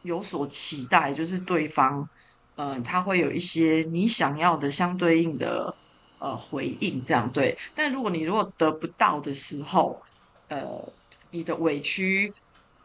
[0.00, 2.08] 有所期待，就是对方，
[2.54, 5.76] 呃，他会有一些你想要的相对应的
[6.18, 7.54] 呃回应，这样对。
[7.74, 10.00] 但如果你如果得不到的时候，
[10.48, 10.90] 呃，
[11.32, 12.32] 你的委屈。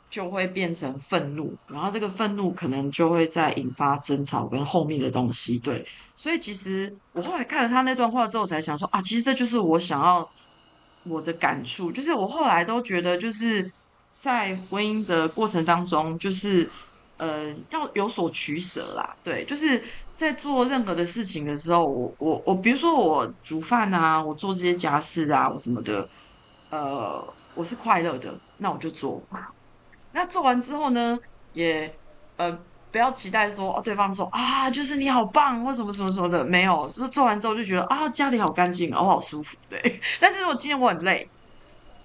[0.10, 5.60] 就会变成愤怒，然后这个愤怒可能就会再引发争吵跟后面的东西。
[5.60, 5.86] 对，
[6.16, 10.28] 所以其实我后来看了他那段话之后，才想说啊，其实这就是我想要
[11.04, 13.72] 我的感触，就是我后来都觉得，就是
[14.18, 16.68] 在婚姻的过程当中，就是
[17.18, 19.16] 呃要有所取舍啦。
[19.24, 19.82] 对，就是
[20.16, 26.10] 在做任何的事情的时候，我我我，比如说我煮饭啊，我做这些家事啊，我什么的，
[26.72, 29.22] 呃，我是快乐的，那我就做。
[30.12, 31.18] 那做完之后呢，
[31.54, 31.94] 也
[32.38, 32.58] 呃
[32.92, 40.00] 不要期待说哦，对方说啊，就是你好棒或什么什么什么的，没有，就是做完之后就觉得啊，家里好干净，我好舒服，对。
[40.20, 41.30] 但是如果今天我很累，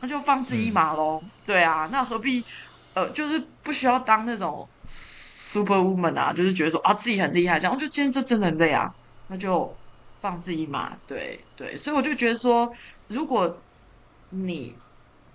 [0.00, 2.44] 那就放自己一马喽，嗯、对啊，那何必
[2.92, 8.94] 呃，就是不需要当那种 super woman 啊，就是觉得说啊自己很厉害这样，我就今天就真的很累啊，
[9.28, 9.74] 那就
[10.20, 11.74] 放自己一马，对对。
[11.78, 12.70] 所以我就觉得说，
[13.08, 13.58] 如果
[14.28, 14.74] 你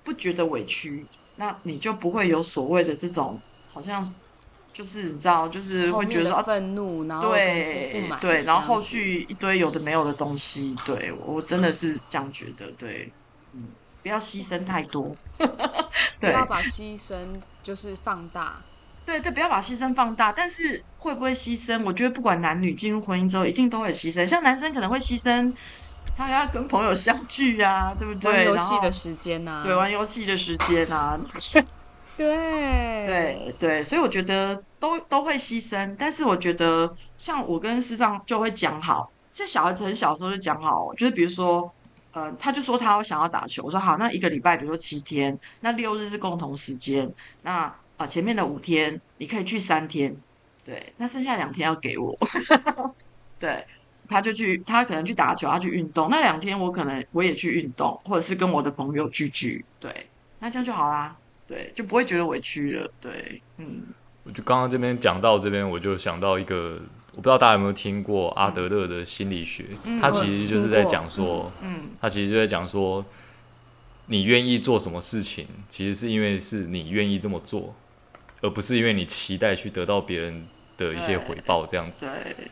[0.04, 1.08] 不觉得委屈。
[1.40, 3.40] 那你就不会有所谓的这种，
[3.72, 4.06] 好像
[4.74, 13.10] 就是你知道，就是会觉得说愤怒，然后对对，然后后续一堆有的没有的东西，对我真的是这样觉得，对，
[13.54, 13.64] 嗯，
[14.04, 15.48] 不要牺牲太多，对，
[16.20, 17.16] 不要把牺牲
[17.64, 18.62] 就是放大，
[19.06, 21.86] 对对，不要把牺牲放大，但是会不会牺牲？
[21.86, 25.54] 我觉得不管男女进入婚姻之后，一定都会牺牲，像男生可能会牺牲。
[26.18, 28.32] 他还要跟朋友相聚啊，对不对？
[28.32, 31.18] 玩游戏的时间呐、啊，对，玩游戏的时间啊，
[32.18, 32.28] 对
[33.08, 41.72] 对对，所以我觉得都都会牺牲，但是我觉得像我跟师长就会讲好，这小孩子很小的时候就讲好，就是比如说，
[42.12, 47.10] 呃，他就说他想要打球，我说好，那一个礼拜比如说七天，那六日是共同时间，
[47.44, 50.14] 那啊、呃、前面的五天你可以去三天，
[50.66, 52.14] 对，那剩下两天要给我，
[53.40, 53.66] 对。
[54.10, 56.10] 他就去，他可能去打球，他去运动。
[56.10, 60.08] 那两天我可能我也去运动，或者是跟我的朋友聚聚，对，
[60.40, 61.16] 那这样就好啦，
[61.48, 63.84] 对，就不会觉得委屈了，对，嗯。
[64.26, 66.80] 我就刚刚这边讲到这边，我就想到一个，
[67.14, 73.04] 我不知道大家有没有听过阿德勒的心理学，嗯、他其实就是在讲说，嗯，嗯他其实就在讲说，
[74.06, 77.74] 你愿意做什么事情，其实是因为是你愿意这么做，
[78.42, 80.46] 而不是因为你期待去得到别人
[80.78, 82.06] 的一些回报这样子。
[82.06, 82.52] 对，对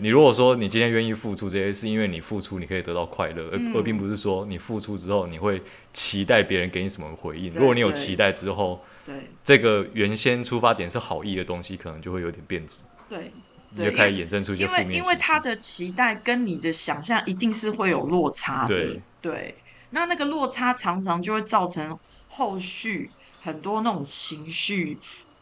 [0.00, 5.62] 你如果说你今天愿意付出这些，是因为你付出你可以得到快乐，而、嗯、而并不是说你付出之后你会
[5.92, 7.52] 期待别人给你什么回应。
[7.54, 9.14] 如果你有期待之后，对，
[9.44, 12.82] 这个原先出发点是好意的东西，可能就会有点变质。
[13.08, 13.30] 对，
[13.70, 14.82] 你就开始衍生出一些负面。
[14.82, 18.74] 因为因为他的期待跟你的想象一定是会有落差的。
[18.74, 19.54] 对，对，
[19.90, 23.10] 那那个落差常常就会造成后续
[23.40, 24.98] 很多那种情绪。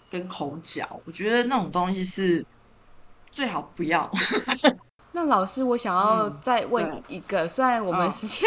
[0.09, 2.47] 跟口角，我觉得那种东西是
[3.31, 4.11] 最好不要。
[5.13, 8.47] 那老师，我想要再问一个，嗯、虽然我们时间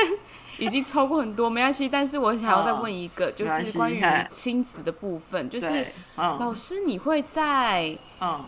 [0.59, 3.99] 已经超过很多，没关系，但是我想要再问一个，就是关于
[4.29, 7.97] 亲子的部分，就是老师，你会在，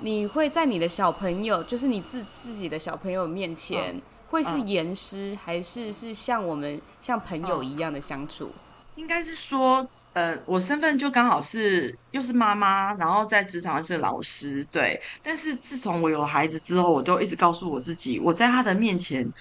[0.01, 8.51] 你会在你的小朋友，就是你自自己的小朋友面前，会是严师，还是是像我们像朋友一样的相处？
[8.95, 9.87] 应该是说。
[10.13, 15.01] 呃，我身份就刚好是又是妈妈，然后在职场是老师，对。
[15.23, 19.31] 但是自从我有了孩子之后，我都一直告诉我自己，我在他的面前，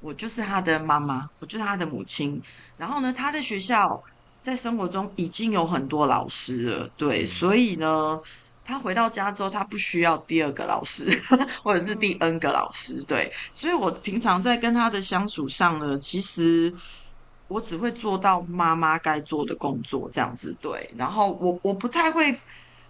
[0.00, 2.40] 我就是他的妈妈，我就是他的母亲。
[2.76, 4.00] 然后呢，他的学校
[4.40, 7.26] 在生活中已经有很多老师了，对。
[7.26, 8.20] 所以呢，
[8.64, 11.10] 他回到家之后，他不需要第二个老师，
[11.64, 13.32] 或者是第 N 个老师，对。
[13.52, 16.72] 所以我平常在跟他的相处上呢，其实。
[17.50, 20.88] 我只会做到妈妈该做的工作，这样子对。
[20.96, 22.32] 然后我我不太会，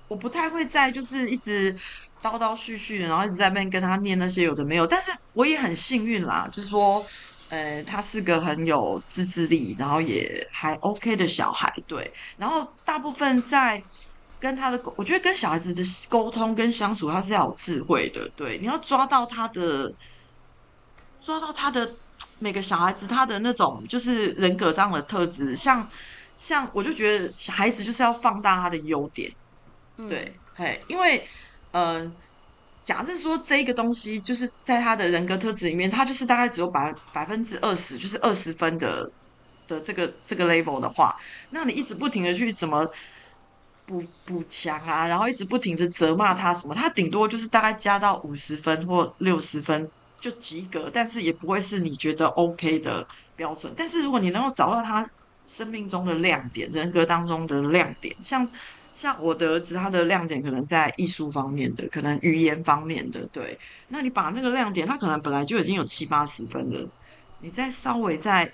[0.07, 1.75] 我不太会再就是一直
[2.23, 4.87] 叨叨絮絮，然后一直在那边跟他念那些有的没有。
[4.87, 7.03] 但是我也很幸运啦，就是说，
[7.49, 12.13] 呃，他是个很有自制力，然后也还 OK 的小孩，对。
[12.37, 13.83] 然后大部分在
[14.39, 18.59] 跟他的，我觉得跟小孩子的沟通跟相处，他是要有智慧的，对。
[18.59, 19.91] 你要抓到他的，
[21.19, 21.95] 抓到他的。
[22.39, 25.87] 每个小孩子他的那种就是人格上的特质，像
[26.39, 29.31] 像我就觉得小孩子就是要放大他的优点，
[30.09, 31.29] 对，嘿，因为
[31.73, 32.13] 嗯、呃，
[32.83, 39.11] 假设说这个东西就是在他的人格特质里面，他就是大概只有百百分之二十，就是二十分的
[39.69, 41.15] 的这个这个 level 的话，
[41.51, 42.91] 那你一直不停的去怎么
[43.85, 49.91] 补补强啊，然后一直不停的责骂他什么，他顶多就是大概加到五十分或六十分。
[50.21, 53.05] 就及格，但是也不会是你觉得 OK 的
[53.35, 53.73] 标准。
[53.75, 55.09] 但是如果你能够找到他
[55.47, 58.47] 生命中的亮点，人格当中的亮点，像
[58.95, 63.59] 像我的儿子，他的亮点可能在艺术方面的，可能语言方面的，对。
[63.89, 66.87] 那你把那个亮点，他可能本来就已经有七八十分了，
[67.41, 68.53] 你再稍微再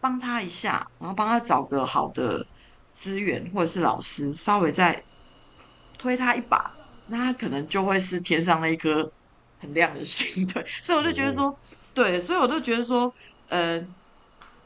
[0.00, 2.44] 帮他一下，然后帮他找个好的
[2.90, 5.00] 资源或者是老师，稍微再
[5.96, 6.74] 推他一把，
[7.06, 9.12] 那他可能就会是天上那一颗。
[9.64, 11.56] 很亮的心， 对，所以我就觉得说，
[11.94, 13.12] 对，所以我都觉得说，
[13.48, 13.82] 呃，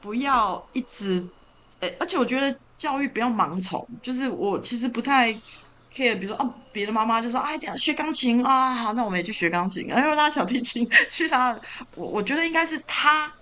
[0.01, 1.25] 不要一直，
[1.79, 5.33] 呃，而且我觉得教育不要盲从，就是我其实不太
[5.95, 11.57] care，比如说，哦，别的妈妈就说，哎，等下学钢琴啊，好，那我们也去学钢琴， 然后拉小提琴，去他，
[11.95, 13.33] 我我觉得应该是他，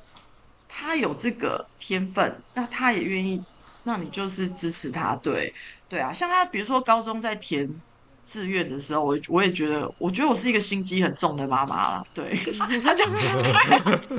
[0.69, 3.43] 他有这个天分，那他也愿意，
[3.85, 5.55] 那你就是支持他，对，
[5.89, 7.69] 对啊，像他，比如说高中在填。
[8.27, 12.05] 志愿的时候，我我也觉得，我觉得我是一个心机很重的妈妈了。
[12.13, 12.37] 对，
[12.83, 14.19] 他就对，就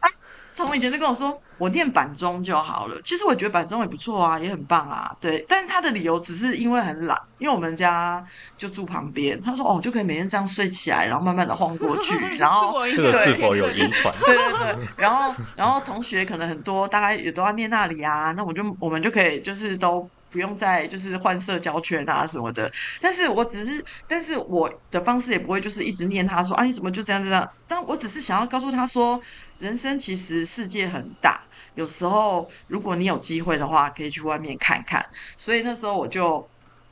[0.00, 0.10] 他
[0.52, 3.00] 从以前就跟我说，我念板中就好了。
[3.04, 5.16] 其实我觉得板中也不错啊，也很棒啊。
[5.20, 8.24] 对，但是他的理由只是因为很懒，因为我们家
[8.56, 9.40] 就住旁边。
[9.40, 14.12] 他说哦，就可以每天这样睡起来，然后慢慢的晃过去， 然后这个是否有遗传？
[14.26, 18.32] 对对对，然后然后同学可能很多，大概也都要念那里啊。
[18.32, 20.08] 那我就我们就可以就是都。
[20.30, 22.70] 不用再就是换社交圈啊什么的，
[23.00, 27.48] 但是我只是，但是我的方式也不会就是一直念他说啊，你怎么就这样这样？
[27.66, 29.20] 但我只是想要告诉他说，
[29.58, 31.40] 人生其实世界很大，
[31.74, 35.04] 有时候如果你有机会的话，可以去外面看看。
[35.36, 36.46] 所以那时候我就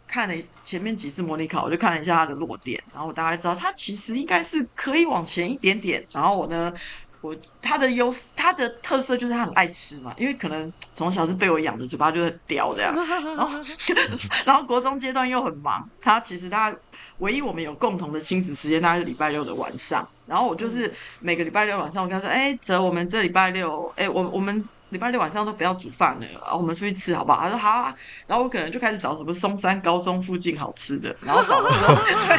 [0.06, 0.34] 看了
[0.64, 6.06] 前面几次模拟考，我就看了一下他的落点，然后我大概知道他其实应该是可以往前一点点。
[6.12, 6.72] 然后我呢。
[7.20, 12.94] 我他的优势，他的特色就是他很爱吃嘛，因为可能从小是被我养的，嘴巴就很刁这样。
[12.94, 13.48] 然后，
[14.44, 16.74] 然后国中阶段又很忙，他其实他
[17.18, 20.06] 唯一我们有共同的亲子时间，大概是礼拜六的晚上。
[20.26, 27.40] 然后我就是每个礼拜六晚上，我跟他说：“哎，哲，我们这礼拜六，哎，我我们礼拜六晚上都不要煮饭了，然后我们出去吃好不好？
[27.40, 27.94] 他说好啊，
[28.26, 32.36] 然后我可能就开始找什么松山高中附近好吃的，然后找的时候，对，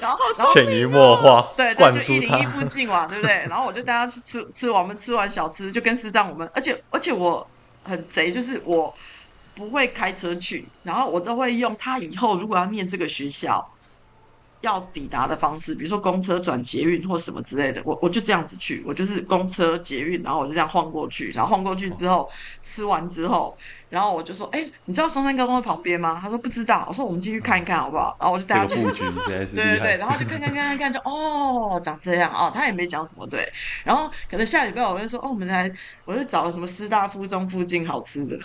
[0.00, 3.34] 然后然后潜移默化，对对，就一零一附近嘛，对不对？
[3.48, 7.46] 然后我就带他去吃吃完，我们吃完小吃就跟师长我们，而且而且我
[7.84, 8.92] 很贼，就是我
[9.54, 13.64] 不会开车去，然后我都会用他以后如果要念这个学校。
[14.60, 22.28] 要抵达的方式，比如说公车转捷运或什么之类的，我我就这样子去，我就是公车捷运，然后我就这样晃过去，然后晃过去之后
[22.62, 23.56] 吃完之后。
[23.88, 28.74] 然后我就说：“哎，你知道松山高中的旁边吗？”他说：“不知道。”我说：“我们进去看一看好不好？”然后我就带他去。
[29.26, 32.50] 对对对，然后就看看看看看，就哦，长这样哦。
[32.52, 33.50] 他也没讲什么对。
[33.84, 35.70] 然后可能下礼拜我就说：“哦，我们来，
[36.04, 38.36] 我就找了什么师大附中附近好吃的。”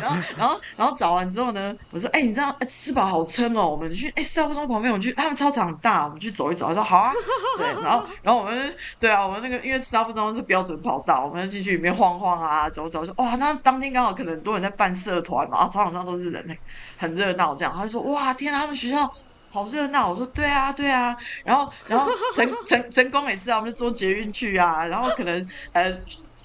[0.00, 7.12] 然后然后然后找完之后呢，我说：“哎，你知道吃饱好撑哦，我们去哎师大附中旁边，我们去他们操场很大，我们去走一走。”他说：“好啊。”
[7.58, 13.12] 对，然后然后我们对啊，我们那个因为师大附中是标准跑道，我们进去里面晃晃啊，走走就。
[13.18, 16.56] 哇，那当天刚好可能很多人在办社团嘛，然后操场上都是人嘞，
[16.96, 17.52] 很热闹。
[17.52, 19.10] 这样，他就说：“哇，天啊，他们学校
[19.50, 24.86] 好热闹。”我说：“对啊，对啊。”然后，然后成成成功也是啊，我们就坐捷运去啊。
[24.86, 25.92] 然后可能呃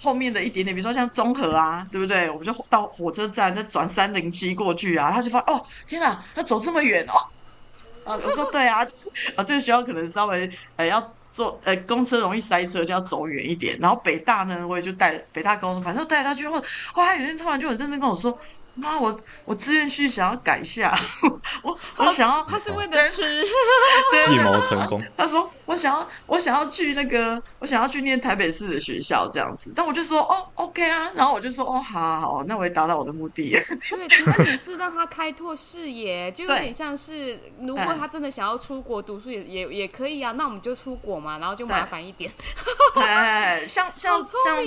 [0.01, 2.27] 后面的一点点，比如说像中和啊，对不对？
[2.27, 5.11] 我们就到火车站再转三零七过去啊。
[5.11, 7.13] 他就发哦，天啊，他走这么远哦。
[8.03, 8.79] 啊，我说对啊，
[9.35, 11.13] 啊，这个学校可能稍微呃要。
[11.33, 13.77] 坐呃公车容易塞车，就要走远一点。
[13.81, 16.63] 然后北大呢，我也就带北大高中，反正带他去后，
[16.93, 18.39] 后来有一天突然就很认真跟我说。
[18.75, 19.15] 妈，我
[19.45, 20.97] 我志愿序想要改一下，
[21.61, 23.41] 我我想要，他是为了吃，
[24.27, 25.01] 计谋成功。
[25.15, 29.71] 他说我想要，我想要去那个，我想要去念台北市的学校这样子。
[29.75, 33.51] 但我就说哦，OK 啊，然后我就说哦，好好好，那我也达到我的目的。
[33.91, 40.31] 对，其实你是让他开拓视野，就有点像是，如果他真的想要出国读书，也也也可以啊。
[40.31, 42.31] 那我们就出国嘛，然后就麻烦一点。
[42.95, 44.57] 哎，像像像，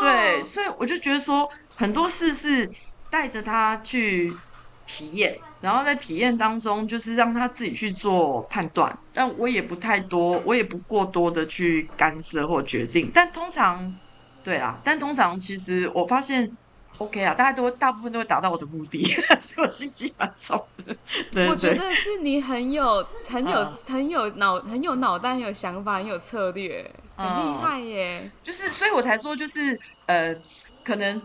[0.00, 2.70] 对，所以我就觉得说很多事是。
[3.16, 4.30] 带着他去
[4.84, 8.94] 体验，然后在体验当中，就是让他自己去做判断。
[9.14, 13.10] 但我也不太多，我也不过多的去干涉或决定。
[13.14, 13.96] 但通常，
[14.44, 16.54] 对啊，但通常其实我发现
[16.98, 19.02] ，OK 啊，大家都大部分都会达到我的目的，
[19.40, 20.94] 所以我心机蛮重的。
[21.32, 28.20] 对，我觉得是你很有、很有、嗯、很有脑、很有脑袋、很有想法、很有策略，很厉害耶。
[28.24, 30.36] 嗯、就是，所以我才说，就是呃，
[30.84, 31.22] 可能。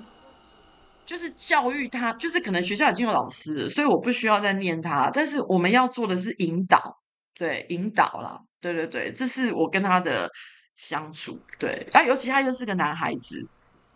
[1.06, 5.10] 就是教育他，就是可能学校已经有老师了，所以我不需要再念他。
[5.14, 6.98] 但是我们要做的是引导，
[7.38, 10.30] 对，引导啦，对对对，这是我跟他的
[10.76, 11.42] 相处。
[11.60, 13.46] 对，啊，尤其他又是个男孩子，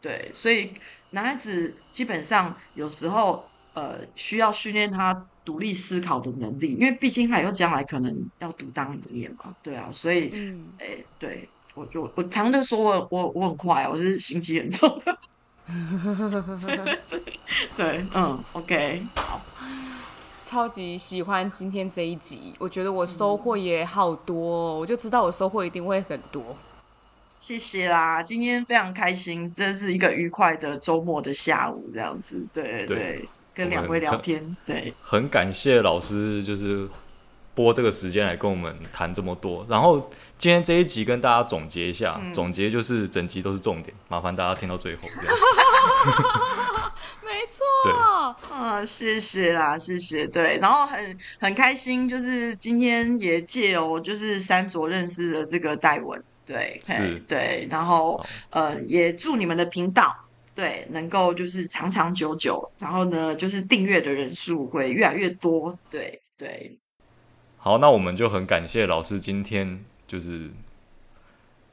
[0.02, 0.72] 对，所以
[1.12, 15.02] 男孩子基本上有时候呃需要训练他独立思考的能力，因为毕竟他以后将来可能要独当一面嘛，对啊，所以，嗯，哎，对我就我常常说我我我很快，我是心机很重。
[17.76, 19.42] 对，嗯，OK，好，
[20.42, 26.56] 超级喜欢今天这一集，我觉得我收获也好多，哦，我就知道我收获一定会很多。
[27.38, 36.88] 谢谢啦，今天非常开心，这是一个愉快的周末的下午，这样子，对对，对，跟两位聊天，对，很感谢老师，就是。
[37.56, 39.98] 播这个时间来跟我们谈这么多，然后
[40.38, 45.04] 今天这一集跟大家总结一下，嗯、总结就是整集都是重点，麻烦大家听到最后。
[47.24, 60.16] 没错，对，啊，谢谢啦，谢谢，对，然后很很开心，就是今天也借由就是三卓认识了这个戴文，对，是，对，然后呃，也祝你们的频道
[60.54, 66.78] 对能够就是长长久久，然后呢，就是订阅的人数会越来越多，对对。
[67.66, 70.52] 好，那我们就很感谢老师今天就是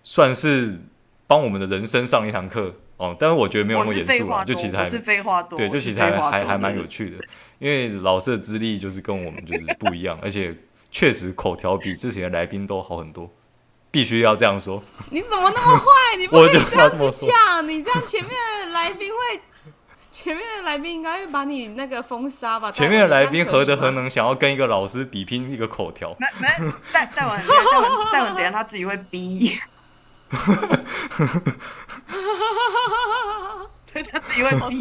[0.02, 0.80] 算是
[1.26, 7.18] 帮我们的人生上一堂课哦，但是我觉得没有那么严肃啊，就其实还是废话多，对，就其实还还还蛮有趣的，
[7.58, 10.56] 因为老师的资历就是跟我们就是不一样，而且
[10.90, 13.30] 确实口条比之前的来宾都好很多，
[13.90, 14.82] 必须要这样说。
[15.10, 16.16] 你怎么那么坏？
[16.16, 19.42] 你不可以这样子讲， 你这样前面的来宾会。
[20.12, 22.70] 前面的来宾应该会把你那个封杀吧？
[22.70, 26.14] 前面的来宾何德何能，想要跟一个老师比拼一个口条？
[26.20, 26.48] 没没，
[26.92, 29.50] 戴戴文，戴文，戴文，等下他自己会逼。
[33.90, 34.78] 对，他自己会逼。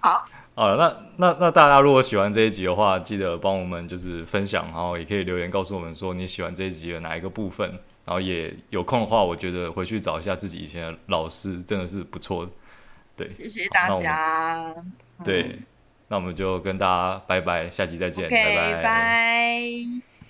[0.00, 0.24] 好。
[0.56, 12.52] 好了，那那那大家如果喜欢这一集的话，记得帮我们就是分享，然后也可以留言告诉我们说你喜欢这一集的哪一个部分，然后也有空的话，我觉得回去找一下自己以前的老师，真的是不错的。
[13.16, 14.74] 对，谢谢大家。
[15.24, 15.58] 对，
[16.08, 18.72] 那我们就跟大家拜拜，下期再见，Okay, 拜拜。
[18.72, 19.74] 拜拜。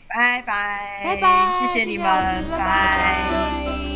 [0.06, 2.04] 拜拜，拜拜，谢谢你们，
[2.50, 3.93] 拜拜。